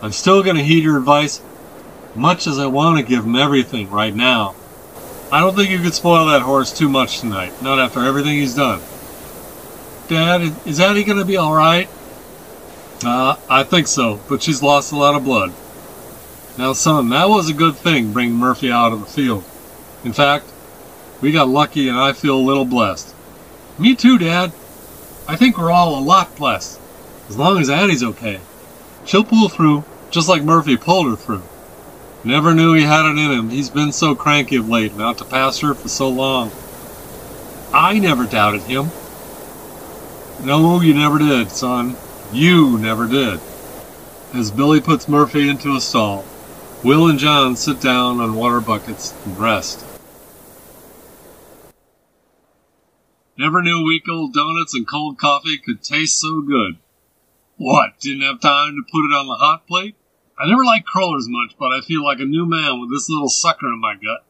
I'm 0.00 0.12
still 0.12 0.42
going 0.42 0.56
to 0.56 0.64
heed 0.64 0.84
your 0.84 0.96
advice, 0.96 1.42
much 2.14 2.46
as 2.46 2.58
I 2.58 2.66
want 2.66 2.98
to 2.98 3.04
give 3.04 3.24
him 3.24 3.36
everything 3.36 3.90
right 3.90 4.14
now. 4.14 4.54
I 5.30 5.40
don't 5.40 5.54
think 5.54 5.70
you 5.70 5.80
could 5.80 5.92
spoil 5.92 6.26
that 6.26 6.40
horse 6.40 6.72
too 6.72 6.88
much 6.88 7.20
tonight, 7.20 7.60
not 7.62 7.78
after 7.78 8.02
everything 8.04 8.38
he's 8.38 8.54
done. 8.54 8.80
Dad, 10.08 10.54
is 10.64 10.80
Addie 10.80 11.04
going 11.04 11.18
to 11.18 11.24
be 11.26 11.36
all 11.36 11.54
right? 11.54 11.88
Uh, 13.04 13.36
I 13.50 13.62
think 13.64 13.86
so, 13.86 14.20
but 14.28 14.42
she's 14.42 14.62
lost 14.62 14.92
a 14.92 14.96
lot 14.96 15.14
of 15.14 15.24
blood. 15.24 15.52
Now, 16.56 16.72
son, 16.72 17.10
that 17.10 17.28
was 17.28 17.50
a 17.50 17.54
good 17.54 17.76
thing 17.76 18.12
bringing 18.12 18.34
Murphy 18.34 18.72
out 18.72 18.92
of 18.92 19.00
the 19.00 19.06
field. 19.06 19.44
In 20.04 20.12
fact, 20.12 20.46
we 21.20 21.32
got 21.32 21.48
lucky 21.48 21.88
and 21.88 21.98
I 21.98 22.12
feel 22.12 22.36
a 22.36 22.40
little 22.40 22.64
blessed. 22.64 23.14
Me 23.78 23.94
too, 23.94 24.18
Dad. 24.18 24.52
I 25.26 25.36
think 25.36 25.58
we're 25.58 25.70
all 25.70 25.98
a 25.98 26.00
lot 26.00 26.36
blessed, 26.36 26.80
as 27.28 27.36
long 27.36 27.58
as 27.58 27.68
Addie's 27.68 28.02
okay. 28.02 28.40
She'll 29.04 29.24
pull 29.24 29.48
through, 29.48 29.84
just 30.10 30.28
like 30.28 30.42
Murphy 30.42 30.76
pulled 30.76 31.08
her 31.08 31.16
through. 31.16 31.42
Never 32.24 32.54
knew 32.54 32.74
he 32.74 32.82
had 32.82 33.06
it 33.06 33.18
in 33.18 33.30
him. 33.30 33.50
He's 33.50 33.70
been 33.70 33.92
so 33.92 34.14
cranky 34.14 34.56
of 34.56 34.68
late 34.68 34.92
and 34.92 35.02
out 35.02 35.18
to 35.18 35.24
her 35.24 35.74
for 35.74 35.88
so 35.88 36.08
long. 36.08 36.50
I 37.72 37.98
never 37.98 38.24
doubted 38.24 38.62
him. 38.62 38.90
No, 40.42 40.80
you 40.80 40.94
never 40.94 41.18
did, 41.18 41.50
son. 41.50 41.96
You 42.32 42.78
never 42.78 43.06
did. 43.06 43.40
As 44.34 44.50
Billy 44.50 44.80
puts 44.80 45.08
Murphy 45.08 45.48
into 45.48 45.74
a 45.74 45.80
stall, 45.80 46.24
Will 46.84 47.08
and 47.08 47.18
John 47.18 47.56
sit 47.56 47.80
down 47.80 48.20
on 48.20 48.34
water 48.34 48.60
buckets 48.60 49.14
and 49.24 49.38
rest. 49.38 49.84
Never 53.38 53.62
knew 53.62 53.84
week 53.84 54.08
old 54.08 54.34
donuts 54.34 54.74
and 54.74 54.86
cold 54.86 55.16
coffee 55.16 55.58
could 55.58 55.80
taste 55.80 56.18
so 56.18 56.42
good. 56.42 56.76
What, 57.56 58.00
didn't 58.00 58.22
have 58.22 58.40
time 58.40 58.74
to 58.74 58.92
put 58.92 59.06
it 59.06 59.14
on 59.14 59.28
the 59.28 59.36
hot 59.36 59.64
plate? 59.68 59.94
I 60.36 60.48
never 60.48 60.64
liked 60.64 60.86
crawlers 60.86 61.28
much, 61.28 61.56
but 61.56 61.66
I 61.68 61.80
feel 61.80 62.04
like 62.04 62.18
a 62.18 62.24
new 62.24 62.46
man 62.46 62.80
with 62.80 62.90
this 62.90 63.08
little 63.08 63.28
sucker 63.28 63.68
in 63.68 63.80
my 63.80 63.94
gut. 63.94 64.24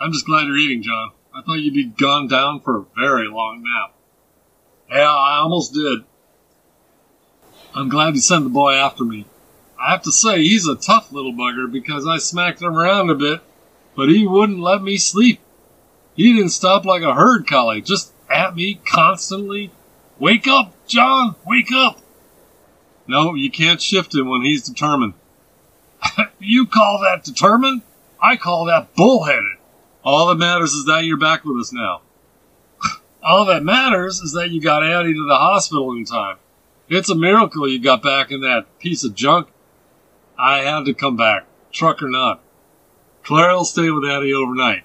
I'm 0.00 0.12
just 0.12 0.24
glad 0.24 0.46
you're 0.46 0.56
eating, 0.56 0.82
John. 0.82 1.12
I 1.34 1.42
thought 1.42 1.60
you'd 1.60 1.74
be 1.74 1.84
gone 1.84 2.26
down 2.26 2.60
for 2.60 2.78
a 2.78 2.86
very 2.96 3.28
long 3.28 3.62
nap. 3.62 3.94
Yeah, 4.90 5.14
I 5.14 5.40
almost 5.40 5.74
did. 5.74 6.04
I'm 7.74 7.90
glad 7.90 8.14
you 8.14 8.22
sent 8.22 8.44
the 8.44 8.50
boy 8.50 8.72
after 8.72 9.04
me. 9.04 9.26
I 9.78 9.90
have 9.90 10.02
to 10.02 10.12
say, 10.12 10.42
he's 10.42 10.66
a 10.66 10.74
tough 10.74 11.12
little 11.12 11.34
bugger 11.34 11.70
because 11.70 12.06
I 12.06 12.16
smacked 12.16 12.62
him 12.62 12.74
around 12.74 13.10
a 13.10 13.14
bit, 13.14 13.42
but 13.94 14.08
he 14.08 14.26
wouldn't 14.26 14.58
let 14.58 14.82
me 14.82 14.96
sleep. 14.96 15.40
He 16.14 16.32
didn't 16.32 16.48
stop 16.48 16.86
like 16.86 17.02
a 17.02 17.14
herd 17.14 17.46
collie, 17.46 17.82
just 17.82 18.12
at 18.30 18.54
me 18.54 18.80
constantly. 18.86 19.70
Wake 20.18 20.46
up, 20.46 20.74
John! 20.86 21.36
Wake 21.46 21.72
up! 21.72 22.00
No, 23.06 23.34
you 23.34 23.50
can't 23.50 23.80
shift 23.80 24.14
him 24.14 24.28
when 24.28 24.42
he's 24.42 24.68
determined. 24.68 25.14
you 26.38 26.66
call 26.66 27.00
that 27.00 27.24
determined? 27.24 27.82
I 28.22 28.36
call 28.36 28.66
that 28.66 28.94
bullheaded. 28.94 29.56
All 30.04 30.26
that 30.28 30.36
matters 30.36 30.72
is 30.72 30.86
that 30.86 31.04
you're 31.04 31.16
back 31.16 31.44
with 31.44 31.58
us 31.58 31.72
now. 31.72 32.02
All 33.22 33.44
that 33.46 33.62
matters 33.62 34.20
is 34.20 34.32
that 34.32 34.50
you 34.50 34.60
got 34.60 34.84
Addie 34.84 35.14
to 35.14 35.26
the 35.26 35.36
hospital 35.36 35.92
in 35.92 36.04
time. 36.04 36.36
It's 36.88 37.10
a 37.10 37.14
miracle 37.14 37.68
you 37.68 37.78
got 37.78 38.02
back 38.02 38.30
in 38.30 38.40
that 38.40 38.78
piece 38.78 39.04
of 39.04 39.14
junk. 39.14 39.48
I 40.38 40.58
had 40.58 40.84
to 40.86 40.94
come 40.94 41.16
back, 41.16 41.44
truck 41.72 42.02
or 42.02 42.08
not. 42.08 42.40
Claire 43.24 43.54
will 43.54 43.64
stay 43.64 43.90
with 43.90 44.08
Addie 44.08 44.32
overnight. 44.32 44.84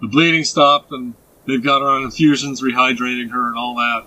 The 0.00 0.06
bleeding 0.06 0.44
stopped 0.44 0.92
and 0.92 1.14
they've 1.46 1.62
got 1.62 1.80
her 1.80 1.88
on 1.88 2.02
infusions, 2.02 2.62
rehydrating 2.62 3.30
her 3.30 3.48
and 3.48 3.56
all 3.56 3.76
that. 3.76 4.04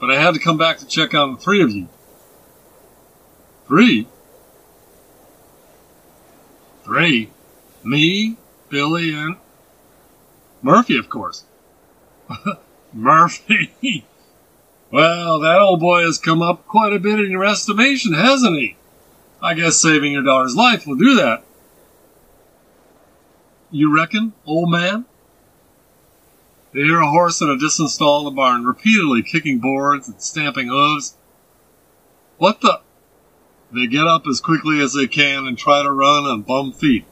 But 0.00 0.10
I 0.10 0.20
had 0.20 0.34
to 0.34 0.40
come 0.40 0.58
back 0.58 0.78
to 0.78 0.86
check 0.86 1.14
on 1.14 1.34
the 1.34 1.38
three 1.38 1.62
of 1.62 1.70
you. 1.70 1.88
Three? 3.66 4.06
Three? 6.84 7.30
Me, 7.82 8.36
Billy, 8.68 9.12
and 9.12 9.36
Murphy, 10.62 10.98
of 10.98 11.08
course. 11.08 11.44
Murphy! 12.92 14.04
well, 14.90 15.40
that 15.40 15.60
old 15.60 15.80
boy 15.80 16.02
has 16.02 16.18
come 16.18 16.42
up 16.42 16.66
quite 16.66 16.92
a 16.92 16.98
bit 16.98 17.20
in 17.20 17.30
your 17.30 17.44
estimation, 17.44 18.14
hasn't 18.14 18.56
he? 18.56 18.76
I 19.42 19.54
guess 19.54 19.76
saving 19.76 20.12
your 20.12 20.22
daughter's 20.22 20.56
life 20.56 20.86
will 20.86 20.96
do 20.96 21.16
that. 21.16 21.44
You 23.70 23.94
reckon, 23.94 24.32
old 24.46 24.70
man? 24.70 25.04
They 26.76 26.82
hear 26.82 27.00
a 27.00 27.08
horse 27.08 27.40
in 27.40 27.48
a 27.48 27.56
distant 27.56 27.88
stall 27.88 28.18
in 28.18 28.24
the 28.26 28.30
barn, 28.32 28.66
repeatedly 28.66 29.22
kicking 29.22 29.60
boards 29.60 30.08
and 30.08 30.20
stamping 30.20 30.68
hooves. 30.68 31.16
What 32.36 32.60
the? 32.60 32.82
They 33.72 33.86
get 33.86 34.06
up 34.06 34.26
as 34.26 34.42
quickly 34.42 34.82
as 34.82 34.92
they 34.92 35.06
can 35.06 35.46
and 35.46 35.56
try 35.56 35.82
to 35.82 35.90
run 35.90 36.24
on 36.24 36.42
bum 36.42 36.74
feet. 36.74 37.06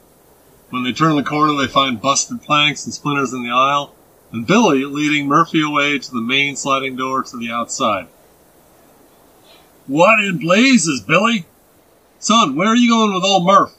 When 0.69 0.83
they 0.83 0.93
turn 0.93 1.15
the 1.15 1.23
corner, 1.23 1.59
they 1.59 1.67
find 1.67 1.99
busted 1.99 2.43
planks 2.43 2.85
and 2.85 2.93
splinters 2.93 3.33
in 3.33 3.41
the 3.41 3.49
aisle, 3.49 3.95
and 4.31 4.45
Billy 4.45 4.85
leading 4.85 5.25
Murphy 5.25 5.63
away 5.63 5.97
to 5.97 6.11
the 6.11 6.21
main 6.21 6.55
sliding 6.55 6.95
door 6.95 7.23
to 7.23 7.35
the 7.35 7.49
outside. 7.49 8.05
What 9.87 10.23
in 10.23 10.37
blazes, 10.37 11.01
Billy? 11.01 11.47
Son, 12.19 12.55
where 12.55 12.67
are 12.67 12.75
you 12.75 12.91
going 12.91 13.15
with 13.15 13.23
old 13.23 13.47
Murph? 13.47 13.73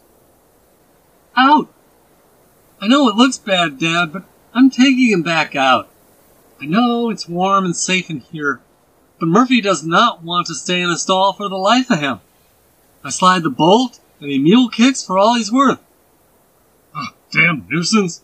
Out! 1.36 1.72
I 2.80 2.88
know 2.88 3.08
it 3.08 3.14
looks 3.14 3.38
bad, 3.38 3.78
Dad, 3.78 4.12
but 4.12 4.24
I'm 4.56 4.70
taking 4.70 5.10
him 5.10 5.22
back 5.22 5.54
out. 5.54 5.90
I 6.62 6.64
know 6.64 7.10
it's 7.10 7.28
warm 7.28 7.66
and 7.66 7.76
safe 7.76 8.08
in 8.08 8.20
here, 8.20 8.62
but 9.20 9.28
Murphy 9.28 9.60
does 9.60 9.84
not 9.84 10.22
want 10.22 10.46
to 10.46 10.54
stay 10.54 10.80
in 10.80 10.88
a 10.88 10.96
stall 10.96 11.34
for 11.34 11.50
the 11.50 11.56
life 11.56 11.90
of 11.90 12.00
him. 12.00 12.20
I 13.04 13.10
slide 13.10 13.42
the 13.42 13.50
bolt, 13.50 14.00
and 14.18 14.30
he 14.30 14.38
mule 14.38 14.70
kicks 14.70 15.04
for 15.04 15.18
all 15.18 15.34
he's 15.34 15.52
worth. 15.52 15.78
Oh, 16.96 17.08
damn 17.30 17.66
nuisance. 17.68 18.22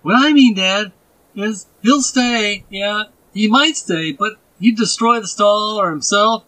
What 0.00 0.14
I 0.16 0.32
mean, 0.32 0.54
Dad, 0.54 0.92
is 1.36 1.66
he'll 1.82 2.00
stay. 2.00 2.64
Yeah, 2.70 3.04
he 3.34 3.46
might 3.46 3.76
stay, 3.76 4.10
but 4.10 4.38
he'd 4.58 4.78
destroy 4.78 5.20
the 5.20 5.28
stall 5.28 5.78
or 5.78 5.90
himself 5.90 6.44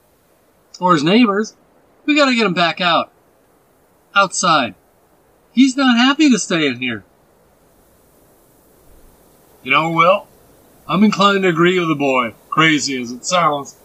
or 0.80 0.94
his 0.94 1.04
neighbors. 1.04 1.54
We 2.06 2.16
gotta 2.16 2.34
get 2.34 2.46
him 2.46 2.54
back 2.54 2.80
out. 2.80 3.12
Outside. 4.14 4.74
He's 5.52 5.76
not 5.76 5.98
happy 5.98 6.30
to 6.30 6.38
stay 6.38 6.66
in 6.66 6.80
here. 6.80 7.04
You 9.66 9.72
know, 9.72 9.90
Will, 9.90 10.28
I'm 10.86 11.02
inclined 11.02 11.42
to 11.42 11.48
agree 11.48 11.76
with 11.76 11.88
the 11.88 11.96
boy, 11.96 12.34
crazy 12.50 13.02
as 13.02 13.10
it 13.10 13.24
sounds. 13.24 13.76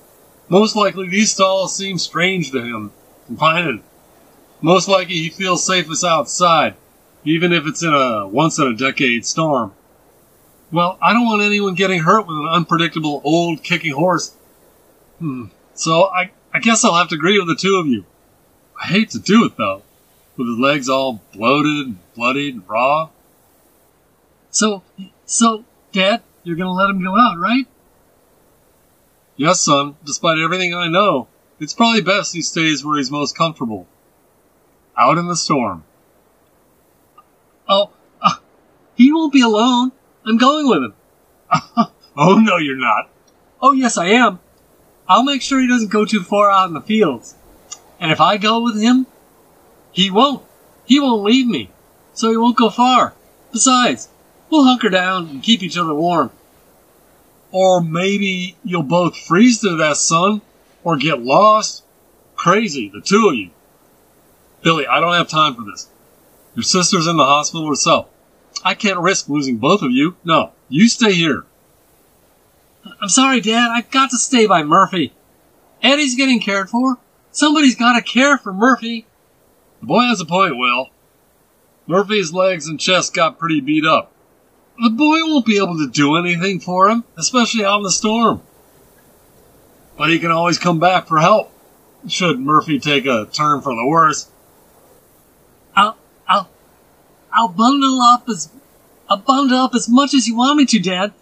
Most 0.48 0.76
likely 0.76 1.10
these 1.10 1.32
stalls 1.32 1.76
seem 1.76 1.98
strange 1.98 2.52
to 2.52 2.62
him, 2.62 2.92
confining. 3.26 3.82
Most 4.62 4.88
likely 4.88 5.16
he 5.16 5.30
feels 5.30 5.66
safest 5.66 6.04
outside, 6.04 6.76
even 7.24 7.52
if 7.52 7.66
it's 7.66 7.82
in 7.82 7.96
a 7.96 8.28
once 8.28 8.60
in 8.60 8.68
a 8.68 8.76
decade 8.76 9.26
storm. 9.26 9.74
Well, 10.72 11.00
I 11.02 11.14
don't 11.14 11.26
want 11.26 11.42
anyone 11.42 11.74
getting 11.74 12.02
hurt 12.02 12.28
with 12.28 12.38
an 12.38 12.48
unpredictable 12.48 13.20
old 13.24 13.64
kicking 13.64 13.94
horse. 13.94 14.36
Hmm. 15.18 15.46
So 15.74 16.04
I, 16.10 16.30
I 16.54 16.60
guess 16.60 16.86
I'll 16.86 16.94
have 16.94 17.10
to 17.10 17.16
agree 17.16 17.40
with 17.40 17.48
the 17.48 17.56
two 17.56 17.78
of 17.78 17.88
you. 17.88 18.06
I 18.80 18.86
hate 18.86 19.10
to 19.10 19.20
do 19.20 19.46
it 19.46 19.58
though, 19.58 19.82
with 20.38 20.48
his 20.48 20.60
legs 20.60 20.90
all 20.90 21.24
bloated 21.34 21.88
and 21.88 22.14
bloodied 22.14 22.54
and 22.54 22.70
raw. 22.70 23.10
So, 24.52 24.84
so, 25.26 25.66
Dad, 25.92 26.22
you're 26.44 26.56
gonna 26.56 26.72
let 26.72 26.90
him 26.90 27.04
go 27.04 27.18
out, 27.20 27.38
right? 27.38 27.68
Yes, 29.36 29.62
son, 29.62 29.96
despite 30.06 30.38
everything 30.38 30.74
I 30.74 30.88
know, 30.88 31.28
it's 31.60 31.74
probably 31.74 32.02
best 32.02 32.34
he 32.34 32.42
stays 32.42 32.84
where 32.84 32.98
he's 32.98 33.12
most 33.12 33.38
comfortable. 33.38 33.88
Out 34.98 35.18
in 35.18 35.28
the 35.28 35.36
storm. 35.36 35.84
Oh, 37.68 37.92
uh, 38.22 38.36
he 38.96 39.12
won't 39.12 39.34
be 39.34 39.42
alone. 39.42 39.92
I'm 40.26 40.38
going 40.38 40.68
with 40.68 40.84
him. 40.84 40.94
oh, 42.18 42.40
no, 42.40 42.58
you're 42.58 42.76
not. 42.76 43.10
Oh, 43.62 43.72
yes, 43.72 43.98
I 43.98 44.08
am. 44.08 44.40
I'll 45.08 45.24
make 45.24 45.42
sure 45.42 45.60
he 45.60 45.68
doesn't 45.68 45.92
go 45.92 46.06
too 46.06 46.24
far 46.24 46.50
out 46.50 46.68
in 46.68 46.74
the 46.74 46.82
fields. 46.82 47.36
And 48.00 48.12
if 48.12 48.22
I 48.22 48.38
go 48.38 48.64
with 48.64 48.82
him, 48.82 49.08
he 49.92 50.10
won't. 50.10 50.44
He 50.86 51.00
won't 51.00 51.24
leave 51.24 51.48
me. 51.48 51.70
So 52.14 52.30
he 52.30 52.38
won't 52.38 52.58
go 52.58 52.70
far. 52.70 53.14
Besides, 53.52 54.10
we'll 54.52 54.66
hunker 54.66 54.90
down 54.90 55.28
and 55.30 55.44
keep 55.44 55.64
each 55.64 55.78
other 55.78 55.94
warm. 55.94 56.30
Or 57.52 57.82
maybe 57.82 58.56
you'll 58.64 58.84
both 58.84 59.18
freeze 59.18 59.62
to 59.62 59.76
that 59.78 59.98
sun 59.98 60.42
or 60.84 60.98
get 60.98 61.22
lost. 61.22 61.84
Crazy, 62.36 62.90
the 62.90 63.02
two 63.02 63.30
of 63.30 63.36
you. 63.36 63.52
Billy, 64.62 64.86
I 64.86 65.00
don't 65.00 65.14
have 65.14 65.28
time 65.28 65.56
for 65.56 65.64
this. 65.64 65.90
Your 66.56 66.64
sister's 66.64 67.08
in 67.08 67.18
the 67.18 67.26
hospital 67.26 67.68
herself. 67.68 68.08
I 68.64 68.76
can't 68.76 69.00
risk 69.00 69.30
losing 69.30 69.58
both 69.58 69.82
of 69.82 69.92
you. 69.92 70.16
No, 70.24 70.52
you 70.70 70.88
stay 70.88 71.14
here. 71.14 71.46
I'm 73.02 73.10
sorry, 73.10 73.42
Dad. 73.42 73.70
I've 73.72 73.92
got 73.92 74.10
to 74.12 74.18
stay 74.18 74.48
by 74.48 74.64
Murphy. 74.64 75.14
Eddie's 75.82 76.16
getting 76.16 76.40
cared 76.40 76.70
for. 76.70 76.98
Somebody's 77.32 77.76
got 77.76 77.94
to 77.94 78.02
care 78.02 78.38
for 78.38 78.54
Murphy. 78.54 79.06
The 79.80 79.88
boy 79.88 80.02
has 80.02 80.22
a 80.22 80.26
point, 80.26 80.58
Will. 80.58 80.90
Murphy's 81.88 82.34
legs 82.34 82.68
and 82.68 82.80
chest 82.80 83.14
got 83.14 83.40
pretty 83.40 83.62
beat 83.62 83.86
up. 83.86 84.12
The 84.82 84.90
boy 84.90 85.18
won't 85.22 85.46
be 85.46 85.58
able 85.58 85.78
to 85.78 85.88
do 85.88 86.16
anything 86.16 86.60
for 86.60 86.90
him, 86.90 87.04
especially 87.16 87.64
out 87.64 87.78
in 87.78 87.84
the 87.84 87.92
storm. 87.92 88.42
But 89.96 90.10
he 90.10 90.18
can 90.18 90.32
always 90.32 90.58
come 90.58 90.80
back 90.80 91.08
for 91.08 91.20
help, 91.20 91.52
should 92.08 92.40
Murphy 92.40 92.80
take 92.80 93.06
a 93.06 93.28
turn 93.32 93.62
for 93.62 93.76
the 93.76 93.86
worse. 93.86 94.32
I'll, 95.76 95.98
I'll, 96.28 96.50
I'll 97.32 97.50
bundle 97.50 98.02
up 98.02 98.28
as, 98.28 98.50
I'll 99.08 99.18
bundle 99.18 99.60
up 99.60 99.76
as 99.76 99.88
much 99.88 100.16
as 100.16 100.28
you 100.28 100.36
want 100.36 100.58
me 100.58 100.66
to, 100.66 100.80
Dad. 100.80 101.14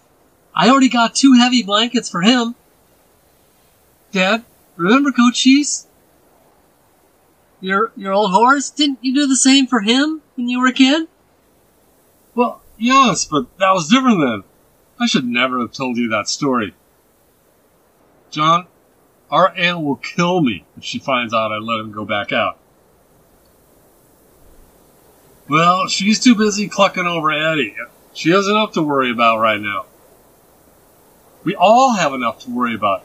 I 0.54 0.70
already 0.70 0.88
got 0.88 1.14
two 1.14 1.34
heavy 1.34 1.62
blankets 1.62 2.08
for 2.08 2.22
him. 2.22 2.54
Dad, 4.10 4.42
remember 4.76 5.12
Cochise? 5.12 5.86
Your, 7.60 7.92
your 7.94 8.14
old 8.14 8.30
horse? 8.30 8.70
Didn't 8.70 9.00
you 9.02 9.14
do 9.14 9.26
the 9.26 9.36
same 9.36 9.66
for 9.66 9.80
him 9.80 10.22
when 10.34 10.48
you 10.48 10.60
were 10.60 10.68
a 10.68 10.72
kid? 10.72 11.08
Well, 12.34 12.62
yes, 12.80 13.24
but 13.24 13.46
that 13.58 13.72
was 13.72 13.88
different 13.88 14.20
then. 14.20 14.44
I 14.98 15.06
should 15.06 15.24
never 15.24 15.60
have 15.60 15.72
told 15.72 15.96
you 15.96 16.08
that 16.08 16.28
story. 16.28 16.74
John, 18.30 18.66
our 19.30 19.52
aunt 19.56 19.82
will 19.82 19.96
kill 19.96 20.40
me 20.40 20.64
if 20.76 20.84
she 20.84 20.98
finds 20.98 21.32
out 21.32 21.52
I 21.52 21.58
let 21.58 21.80
him 21.80 21.92
go 21.92 22.04
back 22.04 22.32
out. 22.32 22.58
Well, 25.48 25.88
she's 25.88 26.20
too 26.20 26.34
busy 26.34 26.68
clucking 26.68 27.06
over 27.06 27.30
Eddie. 27.32 27.76
She 28.12 28.30
has 28.30 28.46
enough 28.46 28.72
to 28.72 28.82
worry 28.82 29.10
about 29.10 29.38
right 29.38 29.60
now. 29.60 29.86
We 31.42 31.56
all 31.56 31.94
have 31.94 32.12
enough 32.12 32.40
to 32.40 32.50
worry 32.50 32.74
about. 32.74 33.04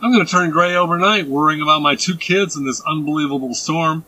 I'm 0.00 0.12
going 0.12 0.24
to 0.24 0.30
turn 0.30 0.50
gray 0.50 0.74
overnight 0.74 1.26
worrying 1.26 1.62
about 1.62 1.82
my 1.82 1.94
two 1.94 2.16
kids 2.16 2.56
in 2.56 2.64
this 2.64 2.82
unbelievable 2.82 3.54
storm. 3.54 4.04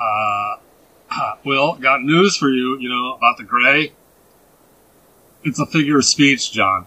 Uh, 0.00 0.56
well, 1.44 1.74
got 1.74 2.02
news 2.02 2.36
for 2.36 2.48
you, 2.48 2.78
you 2.78 2.88
know, 2.88 3.14
about 3.14 3.36
the 3.36 3.44
gray. 3.44 3.92
It's 5.44 5.58
a 5.58 5.66
figure 5.66 5.98
of 5.98 6.04
speech, 6.04 6.52
John. 6.52 6.86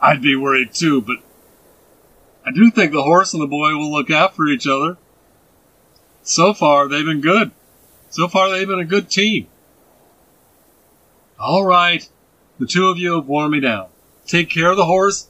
I'd 0.00 0.22
be 0.22 0.36
worried 0.36 0.72
too, 0.74 1.00
but 1.00 1.18
I 2.44 2.52
do 2.52 2.70
think 2.70 2.92
the 2.92 3.02
horse 3.02 3.32
and 3.34 3.42
the 3.42 3.46
boy 3.46 3.74
will 3.74 3.90
look 3.90 4.10
after 4.10 4.46
each 4.46 4.66
other. 4.66 4.96
So 6.22 6.54
far, 6.54 6.88
they've 6.88 7.04
been 7.04 7.20
good. 7.20 7.50
So 8.10 8.28
far, 8.28 8.50
they've 8.50 8.66
been 8.66 8.78
a 8.78 8.84
good 8.84 9.10
team. 9.10 9.46
All 11.38 11.64
right. 11.64 12.06
The 12.58 12.66
two 12.66 12.88
of 12.88 12.98
you 12.98 13.14
have 13.14 13.26
worn 13.26 13.52
me 13.52 13.60
down. 13.60 13.88
Take 14.26 14.50
care 14.50 14.70
of 14.70 14.76
the 14.76 14.84
horse, 14.84 15.28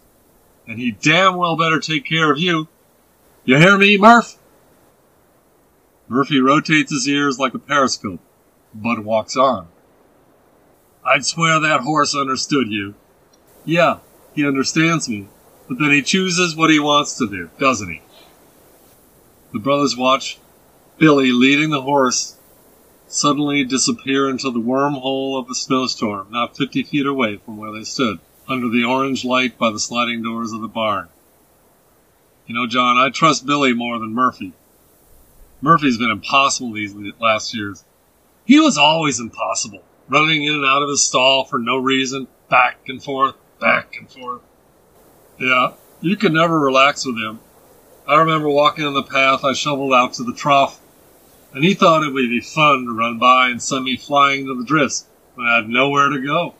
and 0.66 0.78
he 0.78 0.90
damn 0.90 1.36
well 1.36 1.56
better 1.56 1.78
take 1.78 2.04
care 2.04 2.32
of 2.32 2.38
you. 2.38 2.68
You 3.44 3.58
hear 3.58 3.78
me, 3.78 3.96
Murph? 3.96 4.36
Murphy 6.10 6.40
rotates 6.40 6.90
his 6.90 7.06
ears 7.06 7.38
like 7.38 7.54
a 7.54 7.58
periscope, 7.60 8.18
but 8.74 9.04
walks 9.04 9.36
on. 9.36 9.68
I'd 11.04 11.24
swear 11.24 11.60
that 11.60 11.82
horse 11.82 12.16
understood 12.16 12.68
you. 12.68 12.96
Yeah, 13.64 13.98
he 14.34 14.44
understands 14.44 15.08
me, 15.08 15.28
but 15.68 15.78
then 15.78 15.92
he 15.92 16.02
chooses 16.02 16.56
what 16.56 16.68
he 16.68 16.80
wants 16.80 17.16
to 17.18 17.28
do, 17.28 17.48
doesn't 17.60 17.88
he? 17.88 18.02
The 19.52 19.60
brothers 19.60 19.96
watch 19.96 20.38
Billy 20.98 21.30
leading 21.30 21.70
the 21.70 21.82
horse 21.82 22.36
suddenly 23.06 23.62
disappear 23.62 24.28
into 24.28 24.50
the 24.50 24.58
wormhole 24.58 25.38
of 25.38 25.46
the 25.46 25.54
snowstorm, 25.54 26.26
not 26.30 26.56
fifty 26.56 26.82
feet 26.82 27.06
away 27.06 27.36
from 27.36 27.56
where 27.56 27.72
they 27.72 27.84
stood, 27.84 28.18
under 28.48 28.68
the 28.68 28.82
orange 28.82 29.24
light 29.24 29.56
by 29.56 29.70
the 29.70 29.78
sliding 29.78 30.24
doors 30.24 30.50
of 30.50 30.60
the 30.60 30.66
barn. 30.66 31.08
You 32.48 32.56
know, 32.56 32.66
John, 32.66 32.96
I 32.96 33.10
trust 33.10 33.46
Billy 33.46 33.72
more 33.72 34.00
than 34.00 34.12
Murphy. 34.12 34.54
Murphy's 35.60 35.98
been 35.98 36.10
impossible 36.10 36.72
these 36.72 36.94
last 37.20 37.54
years. 37.54 37.84
He 38.44 38.58
was 38.58 38.78
always 38.78 39.20
impossible, 39.20 39.82
running 40.08 40.44
in 40.44 40.54
and 40.54 40.64
out 40.64 40.82
of 40.82 40.88
his 40.88 41.06
stall 41.06 41.44
for 41.44 41.58
no 41.58 41.76
reason, 41.76 42.26
back 42.48 42.78
and 42.88 43.02
forth, 43.02 43.34
back 43.60 43.94
and 43.96 44.10
forth. 44.10 44.42
Yeah, 45.38 45.74
you 46.00 46.16
could 46.16 46.32
never 46.32 46.58
relax 46.58 47.04
with 47.04 47.16
him. 47.16 47.40
I 48.06 48.16
remember 48.16 48.48
walking 48.48 48.84
on 48.84 48.94
the 48.94 49.02
path 49.02 49.44
I 49.44 49.52
shoveled 49.52 49.92
out 49.92 50.14
to 50.14 50.24
the 50.24 50.34
trough 50.34 50.80
and 51.52 51.64
he 51.64 51.74
thought 51.74 52.04
it 52.04 52.12
would 52.12 52.28
be 52.28 52.40
fun 52.40 52.84
to 52.84 52.92
run 52.92 53.18
by 53.18 53.48
and 53.48 53.62
send 53.62 53.84
me 53.84 53.96
flying 53.96 54.46
to 54.46 54.56
the 54.56 54.64
drifts 54.64 55.06
when 55.34 55.46
I 55.46 55.56
had 55.56 55.68
nowhere 55.68 56.08
to 56.08 56.20
go. 56.20 56.54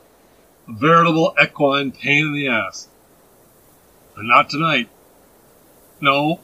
A 0.67 0.73
veritable 0.73 1.33
equine 1.41 1.91
pain 1.91 2.27
in 2.27 2.33
the 2.33 2.49
ass. 2.49 2.89
But 4.15 4.25
not 4.25 4.49
tonight. 4.49 4.89
No, 6.01 6.41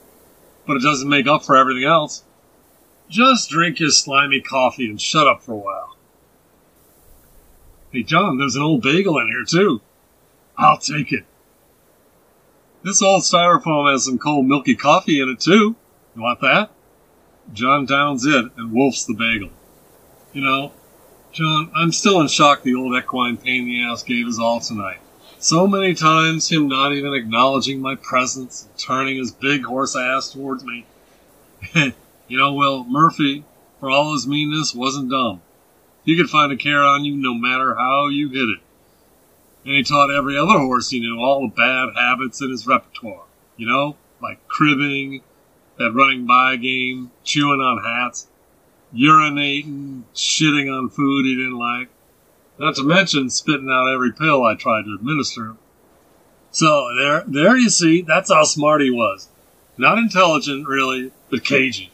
but 0.65 0.77
it 0.77 0.83
doesn't 0.83 1.09
make 1.09 1.27
up 1.27 1.43
for 1.43 1.57
everything 1.57 1.83
else. 1.83 2.23
Just 3.09 3.49
drink 3.49 3.79
your 3.79 3.89
slimy 3.89 4.41
coffee 4.41 4.89
and 4.89 5.01
shut 5.01 5.27
up 5.27 5.41
for 5.41 5.53
a 5.53 5.57
while. 5.57 5.95
Hey, 7.91 8.03
John, 8.03 8.37
there's 8.37 8.55
an 8.55 8.63
old 8.63 8.81
bagel 8.81 9.17
in 9.17 9.27
here, 9.27 9.45
too. 9.45 9.81
I'll 10.57 10.77
take 10.77 11.11
it. 11.11 11.25
This 12.83 13.01
old 13.01 13.23
styrofoam 13.23 13.91
has 13.91 14.05
some 14.05 14.17
cold 14.17 14.45
milky 14.45 14.75
coffee 14.75 15.19
in 15.19 15.29
it 15.29 15.39
too. 15.39 15.75
You 16.15 16.21
want 16.21 16.41
that? 16.41 16.71
John 17.53 17.85
downs 17.85 18.25
it 18.25 18.45
and 18.55 18.71
wolfs 18.71 19.05
the 19.05 19.13
bagel. 19.13 19.49
You 20.33 20.41
know, 20.41 20.71
John, 21.31 21.71
I'm 21.75 21.91
still 21.91 22.21
in 22.21 22.27
shock 22.27 22.63
the 22.63 22.75
old 22.75 22.95
equine 22.95 23.37
pain 23.37 23.63
in 23.63 23.67
the 23.67 23.83
ass 23.83 24.03
gave 24.03 24.27
us 24.27 24.39
all 24.39 24.59
tonight. 24.59 24.99
So 25.39 25.67
many 25.67 25.93
times 25.93 26.49
him 26.49 26.67
not 26.67 26.93
even 26.93 27.13
acknowledging 27.13 27.81
my 27.81 27.95
presence 27.95 28.63
and 28.63 28.77
turning 28.77 29.17
his 29.17 29.31
big 29.31 29.63
horse 29.63 29.95
ass 29.95 30.31
towards 30.31 30.63
me. 30.63 30.85
you 32.27 32.37
know, 32.37 32.53
well, 32.53 32.83
Murphy, 32.83 33.45
for 33.79 33.89
all 33.89 34.13
his 34.13 34.27
meanness, 34.27 34.73
wasn't 34.73 35.09
dumb. 35.09 35.41
He 36.03 36.17
could 36.17 36.29
find 36.29 36.51
a 36.51 36.57
care 36.57 36.83
on 36.83 37.05
you 37.05 37.15
no 37.15 37.33
matter 37.33 37.75
how 37.75 38.07
you 38.07 38.29
hit 38.29 38.49
it. 38.49 38.59
And 39.65 39.75
he 39.75 39.83
taught 39.83 40.09
every 40.09 40.37
other 40.37 40.57
horse 40.57 40.89
he 40.89 40.99
knew 40.99 41.19
all 41.19 41.41
the 41.41 41.53
bad 41.53 41.89
habits 41.95 42.41
in 42.41 42.49
his 42.49 42.65
repertoire. 42.65 43.25
You 43.57 43.67
know, 43.67 43.97
like 44.21 44.47
cribbing, 44.47 45.21
that 45.77 45.91
running 45.91 46.25
by 46.25 46.55
game, 46.55 47.11
chewing 47.23 47.59
on 47.59 47.83
hats, 47.83 48.27
urinating, 48.93 50.03
shitting 50.15 50.71
on 50.71 50.89
food 50.89 51.25
he 51.25 51.35
didn't 51.35 51.57
like. 51.57 51.89
Not 52.57 52.75
to 52.75 52.83
mention 52.83 53.29
spitting 53.29 53.69
out 53.69 53.93
every 53.93 54.11
pill 54.11 54.43
I 54.43 54.55
tried 54.55 54.85
to 54.85 54.95
administer 54.95 55.47
him. 55.47 55.57
So 56.51 56.87
there, 56.97 57.23
there 57.27 57.57
you 57.57 57.69
see, 57.69 58.01
that's 58.01 58.31
how 58.31 58.43
smart 58.43 58.81
he 58.81 58.89
was. 58.89 59.27
Not 59.77 59.99
intelligent, 59.99 60.67
really, 60.67 61.11
but 61.29 61.43
cagey. 61.43 61.91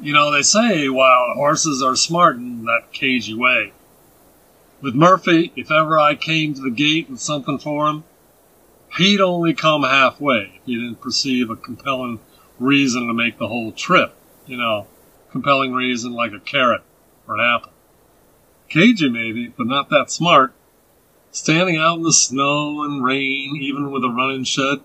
You 0.00 0.12
know, 0.12 0.30
they 0.30 0.42
say 0.42 0.88
wild 0.88 1.36
horses 1.36 1.82
are 1.82 1.96
smart 1.96 2.36
in 2.36 2.64
that 2.64 2.92
cagey 2.92 3.34
way. 3.34 3.72
With 4.80 4.94
Murphy, 4.94 5.52
if 5.56 5.72
ever 5.72 5.98
I 5.98 6.14
came 6.14 6.54
to 6.54 6.60
the 6.60 6.70
gate 6.70 7.10
with 7.10 7.18
something 7.18 7.58
for 7.58 7.88
him, 7.88 8.04
he'd 8.96 9.20
only 9.20 9.54
come 9.54 9.82
halfway 9.82 10.52
if 10.54 10.64
he 10.64 10.76
didn't 10.76 11.00
perceive 11.00 11.50
a 11.50 11.56
compelling 11.56 12.20
reason 12.60 13.08
to 13.08 13.12
make 13.12 13.38
the 13.38 13.48
whole 13.48 13.72
trip. 13.72 14.14
You 14.46 14.56
know, 14.56 14.86
compelling 15.32 15.72
reason 15.72 16.12
like 16.12 16.32
a 16.32 16.38
carrot 16.38 16.82
or 17.26 17.34
an 17.34 17.40
apple. 17.40 17.72
Cagey 18.68 19.08
maybe, 19.08 19.48
but 19.48 19.66
not 19.66 19.90
that 19.90 20.12
smart. 20.12 20.54
Standing 21.32 21.76
out 21.76 21.96
in 21.96 22.04
the 22.04 22.12
snow 22.12 22.84
and 22.84 23.02
rain, 23.02 23.56
even 23.60 23.90
with 23.90 24.04
a 24.04 24.08
run-in 24.08 24.44
shed, 24.44 24.78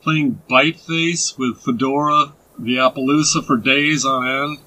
playing 0.00 0.40
bite 0.48 0.80
face 0.80 1.36
with 1.36 1.60
Fedora 1.60 2.32
the 2.58 2.76
Appaloosa 2.76 3.44
for 3.44 3.56
days 3.56 4.04
on 4.04 4.26
end, 4.26 4.58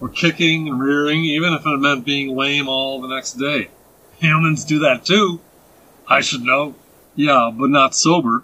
or 0.00 0.08
kicking 0.08 0.68
and 0.68 0.80
rearing, 0.80 1.24
even 1.24 1.52
if 1.52 1.66
it 1.66 1.80
meant 1.80 2.04
being 2.04 2.36
lame 2.36 2.68
all 2.68 3.00
the 3.00 3.08
next 3.08 3.34
day. 3.34 3.68
Humans 4.18 4.64
do 4.64 4.80
that 4.80 5.04
too. 5.04 5.40
I 6.06 6.20
should 6.20 6.42
know. 6.42 6.74
Yeah, 7.14 7.50
but 7.52 7.70
not 7.70 7.94
sober. 7.94 8.42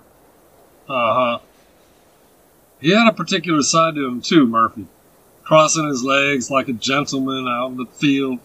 Uh 0.88 1.14
huh. 1.14 1.38
He 2.80 2.90
had 2.90 3.08
a 3.08 3.12
particular 3.12 3.62
side 3.62 3.94
to 3.94 4.06
him 4.06 4.20
too, 4.20 4.46
Murphy. 4.46 4.86
Crossing 5.44 5.88
his 5.88 6.02
legs 6.02 6.50
like 6.50 6.68
a 6.68 6.72
gentleman 6.72 7.46
out 7.48 7.72
in 7.72 7.76
the 7.76 7.86
field, 7.86 8.38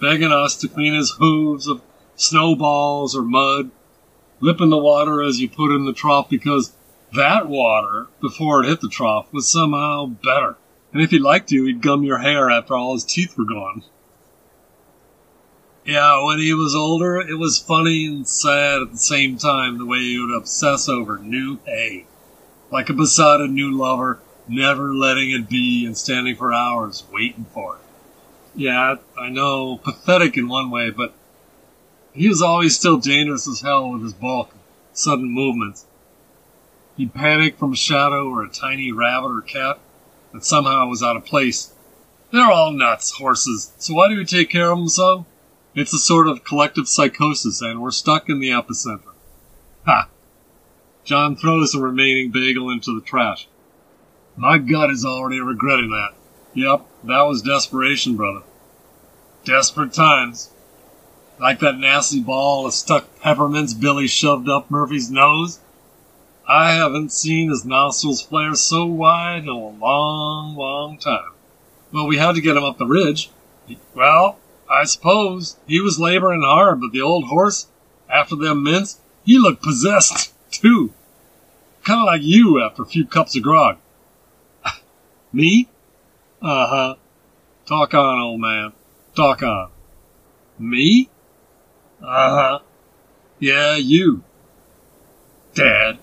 begging 0.00 0.32
us 0.32 0.56
to 0.56 0.68
clean 0.68 0.94
his 0.94 1.10
hooves 1.18 1.66
of 1.66 1.82
snowballs 2.16 3.14
or 3.14 3.22
mud, 3.22 3.70
lipping 4.40 4.70
the 4.70 4.78
water 4.78 5.22
as 5.22 5.40
you 5.40 5.48
put 5.48 5.74
in 5.74 5.84
the 5.84 5.92
trough 5.92 6.28
because 6.28 6.72
that 7.14 7.48
water, 7.48 8.08
before 8.20 8.62
it 8.62 8.68
hit 8.68 8.80
the 8.80 8.88
trough, 8.88 9.32
was 9.32 9.48
somehow 9.48 10.06
better. 10.06 10.56
And 10.92 11.02
if 11.02 11.10
he 11.10 11.18
liked 11.18 11.52
you, 11.52 11.64
he'd 11.66 11.82
gum 11.82 12.02
your 12.02 12.18
hair 12.18 12.50
after 12.50 12.74
all 12.74 12.94
his 12.94 13.04
teeth 13.04 13.36
were 13.36 13.44
gone. 13.44 13.84
Yeah, 15.84 16.24
when 16.24 16.38
he 16.38 16.52
was 16.52 16.74
older, 16.74 17.20
it 17.20 17.38
was 17.38 17.58
funny 17.58 18.06
and 18.06 18.28
sad 18.28 18.82
at 18.82 18.92
the 18.92 18.98
same 18.98 19.38
time 19.38 19.78
the 19.78 19.86
way 19.86 19.98
he 19.98 20.18
would 20.18 20.36
obsess 20.36 20.88
over 20.88 21.18
new 21.18 21.58
hay. 21.64 22.06
Like 22.70 22.90
a 22.90 22.94
besotted 22.94 23.50
new 23.50 23.70
lover, 23.70 24.20
never 24.46 24.94
letting 24.94 25.30
it 25.30 25.48
be 25.48 25.86
and 25.86 25.96
standing 25.96 26.36
for 26.36 26.52
hours 26.52 27.04
waiting 27.12 27.46
for 27.52 27.76
it. 27.76 27.82
Yeah, 28.54 28.96
I 29.18 29.30
know, 29.30 29.78
pathetic 29.78 30.36
in 30.36 30.48
one 30.48 30.70
way, 30.70 30.90
but 30.90 31.14
he 32.12 32.28
was 32.28 32.42
always 32.42 32.76
still 32.76 32.98
dangerous 32.98 33.48
as 33.48 33.60
hell 33.60 33.92
with 33.92 34.02
his 34.02 34.12
bulk, 34.12 34.54
sudden 34.92 35.30
movements. 35.30 35.86
He'd 36.96 37.14
panic 37.14 37.58
from 37.58 37.72
a 37.72 37.76
shadow 37.76 38.28
or 38.28 38.42
a 38.42 38.50
tiny 38.50 38.92
rabbit 38.92 39.28
or 39.28 39.40
cat 39.40 39.78
that 40.32 40.44
somehow 40.44 40.86
was 40.88 41.02
out 41.02 41.16
of 41.16 41.24
place. 41.24 41.72
They're 42.32 42.50
all 42.50 42.72
nuts, 42.72 43.12
horses, 43.12 43.72
so 43.78 43.94
why 43.94 44.08
do 44.08 44.16
we 44.16 44.24
take 44.24 44.50
care 44.50 44.70
of 44.70 44.78
them 44.78 44.88
so? 44.88 45.26
It's 45.74 45.92
a 45.92 45.98
sort 45.98 46.28
of 46.28 46.44
collective 46.44 46.88
psychosis, 46.88 47.60
and 47.60 47.80
we're 47.80 47.90
stuck 47.90 48.28
in 48.28 48.40
the 48.40 48.50
epicenter. 48.50 49.12
Ha! 49.86 50.08
John 51.04 51.36
throws 51.36 51.72
the 51.72 51.80
remaining 51.80 52.30
bagel 52.30 52.70
into 52.70 52.94
the 52.94 53.04
trash. 53.04 53.48
My 54.36 54.58
gut 54.58 54.90
is 54.90 55.04
already 55.04 55.40
regretting 55.40 55.90
that. 55.90 56.14
Yep, 56.54 56.86
that 57.04 57.22
was 57.22 57.42
desperation, 57.42 58.16
brother. 58.16 58.42
Desperate 59.44 59.92
times. 59.92 60.50
Like 61.38 61.60
that 61.60 61.78
nasty 61.78 62.20
ball 62.20 62.66
of 62.66 62.74
stuck 62.74 63.20
peppermints 63.20 63.74
Billy 63.74 64.06
shoved 64.06 64.48
up 64.48 64.70
Murphy's 64.70 65.10
nose. 65.10 65.60
I 66.50 66.72
haven't 66.72 67.12
seen 67.12 67.48
his 67.48 67.64
nostrils 67.64 68.22
flare 68.22 68.56
so 68.56 68.84
wide 68.84 69.44
in 69.44 69.48
a 69.48 69.56
long, 69.56 70.56
long 70.56 70.98
time. 70.98 71.30
Well, 71.92 72.08
we 72.08 72.16
had 72.16 72.34
to 72.34 72.40
get 72.40 72.56
him 72.56 72.64
up 72.64 72.76
the 72.76 72.86
ridge. 72.86 73.30
Well, 73.94 74.36
I 74.68 74.82
suppose 74.82 75.58
he 75.68 75.80
was 75.80 76.00
laboring 76.00 76.42
hard, 76.42 76.80
but 76.80 76.90
the 76.90 77.02
old 77.02 77.26
horse, 77.26 77.68
after 78.12 78.34
them 78.34 78.64
mints, 78.64 78.98
he 79.24 79.38
looked 79.38 79.62
possessed, 79.62 80.34
too. 80.50 80.92
Kind 81.84 82.00
of 82.00 82.06
like 82.06 82.22
you 82.24 82.60
after 82.60 82.82
a 82.82 82.86
few 82.86 83.06
cups 83.06 83.36
of 83.36 83.44
grog. 83.44 83.76
Me? 85.32 85.68
Uh 86.42 86.66
huh. 86.66 86.94
Talk 87.64 87.94
on, 87.94 88.20
old 88.20 88.40
man. 88.40 88.72
Talk 89.14 89.44
on. 89.44 89.70
Me? 90.58 91.08
Uh 92.02 92.30
huh. 92.34 92.58
Yeah, 93.38 93.76
you. 93.76 94.24
Dad. 95.54 96.00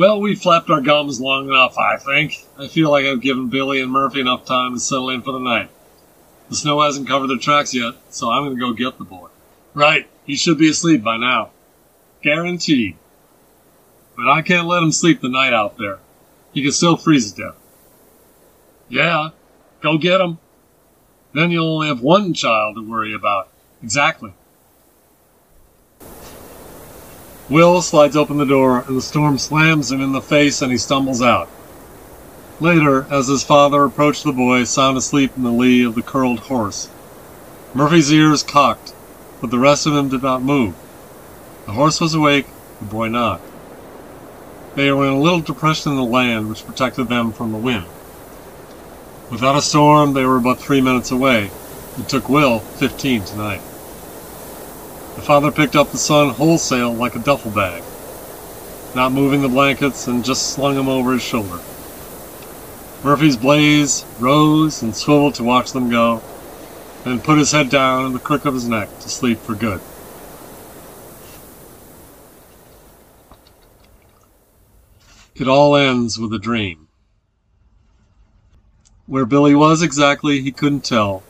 Well, 0.00 0.18
we 0.18 0.34
flapped 0.34 0.70
our 0.70 0.80
gums 0.80 1.20
long 1.20 1.50
enough, 1.50 1.76
I 1.76 1.98
think. 1.98 2.46
I 2.58 2.68
feel 2.68 2.90
like 2.90 3.04
I've 3.04 3.20
given 3.20 3.50
Billy 3.50 3.82
and 3.82 3.92
Murphy 3.92 4.22
enough 4.22 4.46
time 4.46 4.72
to 4.72 4.80
settle 4.80 5.10
in 5.10 5.20
for 5.20 5.32
the 5.32 5.38
night. 5.38 5.68
The 6.48 6.56
snow 6.56 6.80
hasn't 6.80 7.06
covered 7.06 7.26
their 7.26 7.36
tracks 7.36 7.74
yet, 7.74 7.96
so 8.08 8.30
I'm 8.30 8.44
going 8.44 8.56
to 8.56 8.60
go 8.60 8.72
get 8.72 8.96
the 8.96 9.04
boy. 9.04 9.28
Right, 9.74 10.08
he 10.24 10.36
should 10.36 10.56
be 10.56 10.70
asleep 10.70 11.02
by 11.02 11.18
now. 11.18 11.50
Guaranteed. 12.22 12.96
But 14.16 14.26
I 14.26 14.40
can't 14.40 14.66
let 14.66 14.82
him 14.82 14.90
sleep 14.90 15.20
the 15.20 15.28
night 15.28 15.52
out 15.52 15.76
there. 15.76 15.98
He 16.54 16.64
could 16.64 16.72
still 16.72 16.96
freeze 16.96 17.30
to 17.34 17.42
death. 17.42 17.56
Yeah, 18.88 19.28
go 19.82 19.98
get 19.98 20.22
him. 20.22 20.38
Then 21.34 21.50
you'll 21.50 21.74
only 21.74 21.88
have 21.88 22.00
one 22.00 22.32
child 22.32 22.76
to 22.76 22.90
worry 22.90 23.12
about. 23.12 23.48
Exactly. 23.82 24.32
Will 27.50 27.82
slides 27.82 28.16
open 28.16 28.38
the 28.38 28.46
door, 28.46 28.84
and 28.86 28.96
the 28.96 29.02
storm 29.02 29.36
slams 29.36 29.90
him 29.90 30.00
in 30.00 30.12
the 30.12 30.20
face, 30.20 30.62
and 30.62 30.70
he 30.70 30.78
stumbles 30.78 31.20
out. 31.20 31.48
Later, 32.60 33.08
as 33.10 33.26
his 33.26 33.42
father 33.42 33.82
approached 33.82 34.22
the 34.22 34.30
boy, 34.30 34.62
sound 34.62 34.96
asleep 34.96 35.32
in 35.36 35.42
the 35.42 35.50
lee 35.50 35.82
of 35.82 35.96
the 35.96 36.02
curled 36.02 36.38
horse, 36.38 36.88
Murphy's 37.74 38.12
ears 38.12 38.44
cocked, 38.44 38.94
but 39.40 39.50
the 39.50 39.58
rest 39.58 39.84
of 39.84 39.94
him 39.94 40.08
did 40.08 40.22
not 40.22 40.42
move. 40.42 40.74
The 41.66 41.72
horse 41.72 42.00
was 42.00 42.14
awake, 42.14 42.46
the 42.78 42.86
boy 42.86 43.08
not. 43.08 43.40
They 44.76 44.92
were 44.92 45.06
in 45.06 45.14
a 45.14 45.20
little 45.20 45.40
depression 45.40 45.90
in 45.90 45.98
the 45.98 46.04
land 46.04 46.48
which 46.48 46.64
protected 46.64 47.08
them 47.08 47.32
from 47.32 47.50
the 47.50 47.58
wind. 47.58 47.86
Without 49.28 49.56
a 49.56 49.62
storm, 49.62 50.12
they 50.12 50.24
were 50.24 50.38
but 50.38 50.60
three 50.60 50.80
minutes 50.80 51.10
away. 51.10 51.50
It 51.98 52.08
took 52.08 52.28
Will 52.28 52.60
fifteen 52.60 53.24
tonight. 53.24 53.69
The 55.20 55.26
father 55.26 55.52
picked 55.52 55.76
up 55.76 55.90
the 55.90 55.98
son 55.98 56.30
wholesale 56.30 56.94
like 56.94 57.14
a 57.14 57.18
duffel 57.18 57.50
bag, 57.50 57.82
not 58.94 59.12
moving 59.12 59.42
the 59.42 59.50
blankets, 59.50 60.06
and 60.06 60.24
just 60.24 60.54
slung 60.54 60.76
them 60.76 60.88
over 60.88 61.12
his 61.12 61.20
shoulder. 61.20 61.60
Murphy's 63.04 63.36
blaze 63.36 64.06
rose 64.18 64.80
and 64.80 64.96
swiveled 64.96 65.34
to 65.34 65.44
watch 65.44 65.72
them 65.72 65.90
go, 65.90 66.22
then 67.04 67.20
put 67.20 67.36
his 67.36 67.52
head 67.52 67.68
down 67.68 68.06
in 68.06 68.14
the 68.14 68.18
crook 68.18 68.46
of 68.46 68.54
his 68.54 68.66
neck 68.66 68.88
to 69.00 69.10
sleep 69.10 69.36
for 69.40 69.54
good. 69.54 69.82
It 75.34 75.48
all 75.48 75.76
ends 75.76 76.18
with 76.18 76.32
a 76.32 76.38
dream. 76.38 76.88
Where 79.04 79.26
Billy 79.26 79.54
was 79.54 79.82
exactly, 79.82 80.40
he 80.40 80.50
couldn't 80.50 80.80
tell, 80.86 81.22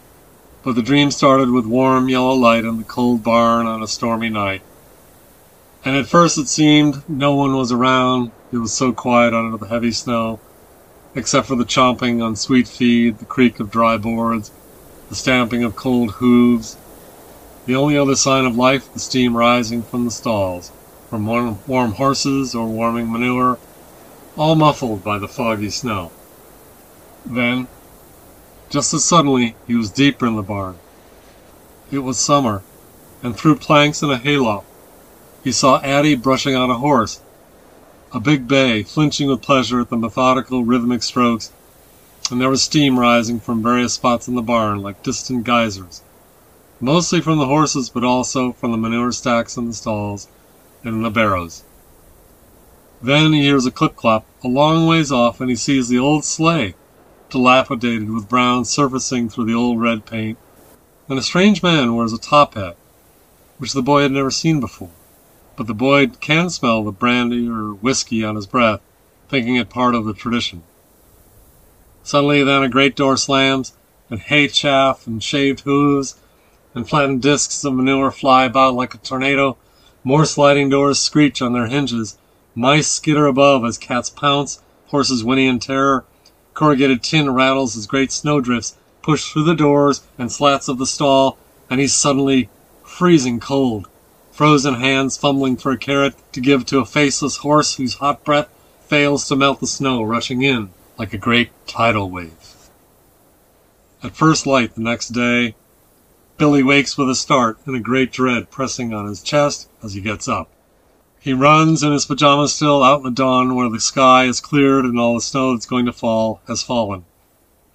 but 0.62 0.74
the 0.74 0.82
dream 0.82 1.10
started 1.10 1.50
with 1.50 1.64
warm 1.64 2.08
yellow 2.08 2.34
light 2.34 2.64
in 2.64 2.76
the 2.76 2.84
cold 2.84 3.22
barn 3.22 3.66
on 3.66 3.82
a 3.82 3.88
stormy 3.88 4.28
night. 4.28 4.62
And 5.84 5.96
at 5.96 6.06
first 6.06 6.36
it 6.36 6.48
seemed 6.48 7.08
no 7.08 7.34
one 7.34 7.56
was 7.56 7.72
around, 7.72 8.30
it 8.52 8.58
was 8.58 8.72
so 8.72 8.92
quiet 8.92 9.32
under 9.32 9.56
the 9.56 9.68
heavy 9.68 9.92
snow, 9.92 10.38
except 11.14 11.46
for 11.46 11.56
the 11.56 11.64
chomping 11.64 12.22
on 12.22 12.36
sweet 12.36 12.68
feed, 12.68 13.18
the 13.18 13.24
creak 13.24 13.60
of 13.60 13.70
dry 13.70 13.96
boards, 13.96 14.50
the 15.08 15.14
stamping 15.14 15.64
of 15.64 15.76
cold 15.76 16.12
hooves, 16.12 16.76
the 17.66 17.74
only 17.74 17.96
other 17.96 18.16
sign 18.16 18.44
of 18.44 18.56
life 18.56 18.92
the 18.92 19.00
steam 19.00 19.36
rising 19.36 19.82
from 19.82 20.04
the 20.04 20.10
stalls. 20.10 20.72
from 21.08 21.26
warm, 21.26 21.58
warm 21.66 21.92
horses 21.92 22.54
or 22.54 22.68
warming 22.68 23.10
manure, 23.10 23.58
all 24.36 24.54
muffled 24.54 25.02
by 25.02 25.18
the 25.18 25.26
foggy 25.26 25.68
snow. 25.68 26.12
Then, 27.26 27.66
just 28.70 28.94
as 28.94 29.04
suddenly, 29.04 29.56
he 29.66 29.74
was 29.74 29.90
deeper 29.90 30.26
in 30.26 30.36
the 30.36 30.42
barn. 30.42 30.76
It 31.90 31.98
was 31.98 32.18
summer, 32.18 32.62
and 33.20 33.36
through 33.36 33.56
planks 33.56 34.00
in 34.00 34.10
a 34.10 34.16
hayloft, 34.16 34.66
he 35.42 35.50
saw 35.50 35.80
Addie 35.80 36.14
brushing 36.14 36.54
on 36.54 36.70
a 36.70 36.78
horse, 36.78 37.20
a 38.12 38.20
big 38.20 38.46
bay 38.46 38.84
flinching 38.84 39.28
with 39.28 39.42
pleasure 39.42 39.80
at 39.80 39.90
the 39.90 39.96
methodical, 39.96 40.64
rhythmic 40.64 41.02
strokes, 41.02 41.52
and 42.30 42.40
there 42.40 42.48
was 42.48 42.62
steam 42.62 42.98
rising 42.98 43.40
from 43.40 43.62
various 43.62 43.94
spots 43.94 44.28
in 44.28 44.36
the 44.36 44.42
barn 44.42 44.82
like 44.82 45.02
distant 45.02 45.42
geysers, 45.42 46.02
mostly 46.78 47.20
from 47.20 47.38
the 47.38 47.46
horses, 47.46 47.90
but 47.90 48.04
also 48.04 48.52
from 48.52 48.70
the 48.70 48.78
manure 48.78 49.10
stacks 49.10 49.56
in 49.56 49.66
the 49.66 49.74
stalls 49.74 50.28
and 50.84 50.94
in 50.94 51.02
the 51.02 51.10
barrows. 51.10 51.64
Then 53.02 53.32
he 53.32 53.42
hears 53.42 53.66
a 53.66 53.70
clip 53.70 53.96
clop 53.96 54.26
a 54.44 54.48
long 54.48 54.86
ways 54.86 55.10
off, 55.10 55.40
and 55.40 55.50
he 55.50 55.56
sees 55.56 55.88
the 55.88 55.98
old 55.98 56.24
sleigh, 56.24 56.74
dilapidated 57.30 58.10
with 58.10 58.28
brown 58.28 58.64
surfacing 58.64 59.28
through 59.28 59.46
the 59.46 59.54
old 59.54 59.80
red 59.80 60.06
paint, 60.06 60.38
and 61.08 61.18
a 61.18 61.22
strange 61.22 61.62
man 61.62 61.94
wears 61.94 62.12
a 62.12 62.18
top 62.18 62.54
hat, 62.54 62.76
which 63.58 63.72
the 63.72 63.82
boy 63.82 64.02
had 64.02 64.12
never 64.12 64.30
seen 64.30 64.60
before. 64.60 64.90
But 65.56 65.66
the 65.66 65.74
boy 65.74 66.08
can 66.08 66.50
smell 66.50 66.84
the 66.84 66.92
brandy 66.92 67.48
or 67.48 67.74
whiskey 67.74 68.24
on 68.24 68.36
his 68.36 68.46
breath, 68.46 68.80
thinking 69.28 69.56
it 69.56 69.70
part 69.70 69.94
of 69.94 70.04
the 70.04 70.14
tradition. 70.14 70.62
Suddenly, 72.02 72.42
then, 72.44 72.62
a 72.62 72.68
great 72.68 72.96
door 72.96 73.16
slams, 73.16 73.74
and 74.08 74.20
hay 74.20 74.48
chaff 74.48 75.06
and 75.06 75.22
shaved 75.22 75.60
hooves 75.60 76.16
and 76.74 76.88
flattened 76.88 77.22
discs 77.22 77.64
of 77.64 77.74
manure 77.74 78.10
fly 78.10 78.44
about 78.44 78.74
like 78.74 78.94
a 78.94 78.98
tornado. 78.98 79.56
More 80.02 80.24
sliding 80.24 80.68
doors 80.68 80.98
screech 80.98 81.42
on 81.42 81.52
their 81.52 81.66
hinges. 81.66 82.16
Mice 82.54 82.88
skitter 82.88 83.26
above 83.26 83.64
as 83.64 83.78
cats 83.78 84.10
pounce, 84.10 84.60
horses 84.88 85.22
whinny 85.22 85.46
in 85.46 85.58
terror. 85.58 86.04
Corrugated 86.60 87.02
tin 87.02 87.30
rattles 87.30 87.74
as 87.74 87.86
great 87.86 88.12
snowdrifts 88.12 88.76
push 89.00 89.32
through 89.32 89.44
the 89.44 89.54
doors 89.54 90.02
and 90.18 90.30
slats 90.30 90.68
of 90.68 90.76
the 90.76 90.84
stall, 90.84 91.38
and 91.70 91.80
he's 91.80 91.94
suddenly 91.94 92.50
freezing 92.84 93.40
cold. 93.40 93.88
Frozen 94.30 94.74
hands 94.74 95.16
fumbling 95.16 95.56
for 95.56 95.72
a 95.72 95.78
carrot 95.78 96.16
to 96.34 96.40
give 96.42 96.66
to 96.66 96.78
a 96.78 96.84
faceless 96.84 97.38
horse 97.38 97.76
whose 97.76 97.94
hot 97.94 98.26
breath 98.26 98.50
fails 98.82 99.26
to 99.26 99.36
melt 99.36 99.60
the 99.60 99.66
snow 99.66 100.02
rushing 100.02 100.42
in 100.42 100.68
like 100.98 101.14
a 101.14 101.16
great 101.16 101.48
tidal 101.66 102.10
wave. 102.10 102.68
At 104.02 104.14
first 104.14 104.46
light 104.46 104.74
the 104.74 104.82
next 104.82 105.14
day, 105.14 105.54
Billy 106.36 106.62
wakes 106.62 106.98
with 106.98 107.08
a 107.08 107.14
start 107.14 107.56
and 107.64 107.74
a 107.74 107.80
great 107.80 108.12
dread 108.12 108.50
pressing 108.50 108.92
on 108.92 109.06
his 109.06 109.22
chest 109.22 109.70
as 109.82 109.94
he 109.94 110.02
gets 110.02 110.28
up. 110.28 110.50
He 111.22 111.34
runs 111.34 111.82
in 111.82 111.92
his 111.92 112.06
pajamas 112.06 112.54
still 112.54 112.82
out 112.82 113.00
in 113.00 113.04
the 113.04 113.10
dawn 113.10 113.54
where 113.54 113.68
the 113.68 113.78
sky 113.78 114.24
is 114.24 114.40
cleared 114.40 114.86
and 114.86 114.98
all 114.98 115.16
the 115.16 115.20
snow 115.20 115.52
that's 115.52 115.66
going 115.66 115.84
to 115.84 115.92
fall 115.92 116.40
has 116.48 116.62
fallen. 116.62 117.04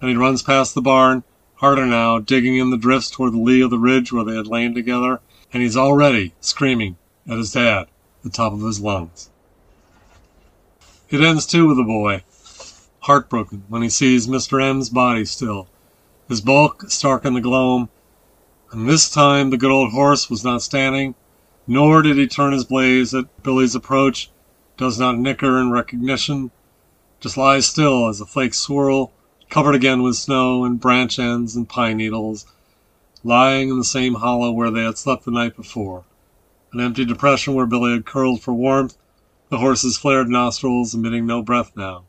And 0.00 0.10
he 0.10 0.16
runs 0.16 0.42
past 0.42 0.74
the 0.74 0.82
barn, 0.82 1.22
harder 1.54 1.86
now, 1.86 2.18
digging 2.18 2.56
in 2.56 2.70
the 2.70 2.76
drifts 2.76 3.08
toward 3.08 3.32
the 3.32 3.38
lee 3.38 3.62
of 3.62 3.70
the 3.70 3.78
ridge 3.78 4.12
where 4.12 4.24
they 4.24 4.34
had 4.34 4.48
lain 4.48 4.74
together, 4.74 5.20
and 5.52 5.62
he's 5.62 5.76
already 5.76 6.34
screaming 6.40 6.96
at 7.28 7.38
his 7.38 7.52
dad 7.52 7.82
at 7.82 7.88
the 8.24 8.30
top 8.30 8.52
of 8.52 8.62
his 8.62 8.80
lungs. 8.80 9.30
It 11.08 11.20
ends 11.20 11.46
too 11.46 11.68
with 11.68 11.76
the 11.76 11.84
boy, 11.84 12.24
heartbroken 13.02 13.62
when 13.68 13.82
he 13.82 13.88
sees 13.88 14.26
Mr. 14.26 14.60
M's 14.60 14.90
body 14.90 15.24
still, 15.24 15.68
his 16.28 16.40
bulk 16.40 16.90
stark 16.90 17.24
in 17.24 17.34
the 17.34 17.40
gloam, 17.40 17.90
and 18.72 18.88
this 18.88 19.08
time 19.08 19.50
the 19.50 19.56
good 19.56 19.70
old 19.70 19.92
horse 19.92 20.28
was 20.28 20.42
not 20.42 20.62
standing, 20.62 21.14
nor 21.66 22.02
did 22.02 22.16
he 22.16 22.26
turn 22.26 22.52
his 22.52 22.64
blaze 22.64 23.14
at 23.14 23.42
Billy's 23.42 23.74
approach, 23.74 24.30
does 24.76 24.98
not 24.98 25.18
nicker 25.18 25.58
in 25.58 25.70
recognition, 25.70 26.50
just 27.20 27.36
lies 27.36 27.66
still 27.66 28.08
as 28.08 28.18
the 28.18 28.26
flakes 28.26 28.58
swirl, 28.58 29.12
covered 29.48 29.74
again 29.74 30.02
with 30.02 30.16
snow 30.16 30.64
and 30.64 30.80
branch 30.80 31.18
ends 31.18 31.56
and 31.56 31.68
pine 31.68 31.96
needles, 31.96 32.46
lying 33.24 33.68
in 33.68 33.78
the 33.78 33.84
same 33.84 34.14
hollow 34.14 34.52
where 34.52 34.70
they 34.70 34.84
had 34.84 34.98
slept 34.98 35.24
the 35.24 35.30
night 35.30 35.56
before. 35.56 36.04
An 36.72 36.80
empty 36.80 37.04
depression 37.04 37.54
where 37.54 37.66
Billy 37.66 37.92
had 37.92 38.06
curled 38.06 38.42
for 38.42 38.52
warmth, 38.52 38.96
the 39.48 39.58
horse's 39.58 39.96
flared 39.96 40.28
nostrils 40.28 40.94
emitting 40.94 41.26
no 41.26 41.42
breath 41.42 41.72
now, 41.76 42.04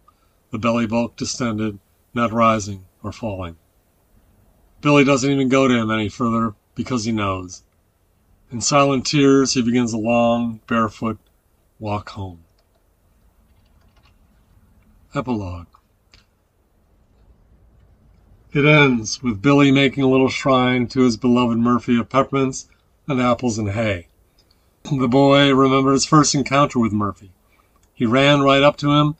the 0.51 0.59
belly 0.59 0.87
bulk 0.87 1.15
distended, 1.15 1.79
not 2.13 2.31
rising 2.31 2.85
or 3.03 3.11
falling. 3.11 3.55
Billy 4.81 5.03
doesn't 5.03 5.31
even 5.31 5.49
go 5.49 5.67
to 5.67 5.73
him 5.73 5.89
any 5.89 6.09
further 6.09 6.55
because 6.75 7.05
he 7.05 7.11
knows. 7.11 7.63
In 8.49 8.61
silent 8.61 9.05
tears, 9.05 9.55
he 9.55 9.61
begins 9.61 9.91
a 9.91 9.97
long, 9.97 10.61
barefoot 10.67 11.17
walk 11.79 12.11
home. 12.11 12.39
Epilogue 15.13 15.67
It 18.53 18.65
ends 18.65 19.21
with 19.21 19.41
Billy 19.41 19.71
making 19.71 20.03
a 20.03 20.09
little 20.09 20.29
shrine 20.29 20.87
to 20.87 21.01
his 21.01 21.17
beloved 21.17 21.57
Murphy 21.57 21.99
of 21.99 22.09
peppermints 22.09 22.69
and 23.07 23.21
apples 23.21 23.57
and 23.57 23.71
hay. 23.71 24.07
The 24.83 25.07
boy 25.09 25.53
remembered 25.53 25.93
his 25.93 26.05
first 26.05 26.33
encounter 26.33 26.79
with 26.79 26.93
Murphy. 26.93 27.31
He 27.93 28.05
ran 28.05 28.41
right 28.41 28.63
up 28.63 28.77
to 28.77 28.91
him 28.91 29.15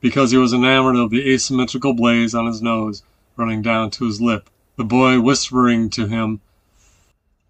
because 0.00 0.30
he 0.30 0.38
was 0.38 0.54
enamored 0.54 0.96
of 0.96 1.10
the 1.10 1.30
asymmetrical 1.30 1.92
blaze 1.92 2.34
on 2.34 2.46
his 2.46 2.62
nose 2.62 3.02
running 3.36 3.60
down 3.60 3.90
to 3.90 4.06
his 4.06 4.20
lip 4.20 4.48
the 4.76 4.84
boy 4.84 5.20
whispering 5.20 5.90
to 5.90 6.06
him, 6.06 6.40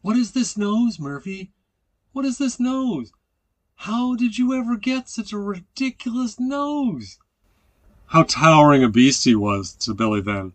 What 0.02 0.16
is 0.16 0.32
this 0.32 0.56
nose, 0.56 0.98
Murphy? 0.98 1.52
What 2.12 2.24
is 2.24 2.38
this 2.38 2.58
nose? 2.58 3.12
How 3.76 4.16
did 4.16 4.36
you 4.36 4.52
ever 4.52 4.76
get 4.76 5.08
such 5.08 5.32
a 5.32 5.38
ridiculous 5.38 6.40
nose? 6.40 7.18
How 8.06 8.24
towering 8.24 8.82
a 8.82 8.88
beast 8.88 9.24
he 9.24 9.36
was 9.36 9.72
to 9.74 9.94
Billy 9.94 10.20
then. 10.20 10.54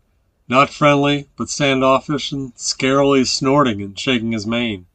Not 0.50 0.70
friendly, 0.70 1.30
but 1.38 1.50
standoffish 1.50 2.34
and 2.34 2.54
scarily 2.56 3.26
snorting 3.26 3.82
and 3.82 3.98
shaking 3.98 4.34
his 4.34 4.46
mane. 4.46 4.86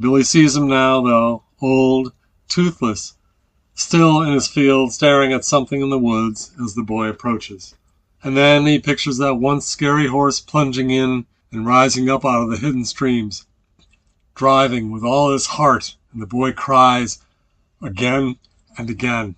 Billy 0.00 0.24
sees 0.24 0.56
him 0.56 0.66
now, 0.66 1.02
though, 1.02 1.42
old, 1.60 2.14
toothless, 2.48 3.12
still 3.74 4.22
in 4.22 4.32
his 4.32 4.48
field, 4.48 4.94
staring 4.94 5.34
at 5.34 5.44
something 5.44 5.82
in 5.82 5.90
the 5.90 5.98
woods 5.98 6.52
as 6.62 6.74
the 6.74 6.82
boy 6.82 7.08
approaches. 7.08 7.74
And 8.22 8.38
then 8.38 8.64
he 8.64 8.78
pictures 8.78 9.18
that 9.18 9.34
once 9.34 9.66
scary 9.66 10.06
horse 10.06 10.40
plunging 10.40 10.90
in 10.90 11.26
and 11.52 11.66
rising 11.66 12.08
up 12.08 12.24
out 12.24 12.42
of 12.42 12.50
the 12.50 12.56
hidden 12.56 12.84
streams, 12.84 13.46
driving 14.34 14.90
with 14.90 15.02
all 15.04 15.32
his 15.32 15.46
heart, 15.46 15.96
and 16.12 16.20
the 16.20 16.26
boy 16.26 16.52
cries 16.52 17.20
again 17.82 18.36
and 18.76 18.90
again, 18.90 19.36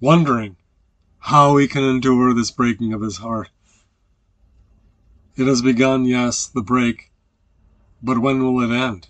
wondering 0.00 0.56
how 1.18 1.56
he 1.56 1.68
can 1.68 1.82
endure 1.82 2.34
this 2.34 2.50
breaking 2.50 2.92
of 2.92 3.00
his 3.00 3.18
heart. 3.18 3.48
It 5.36 5.46
has 5.46 5.62
begun, 5.62 6.04
yes, 6.04 6.46
the 6.46 6.62
break, 6.62 7.10
but 8.02 8.18
when 8.18 8.42
will 8.42 8.60
it 8.60 8.74
end? 8.74 9.08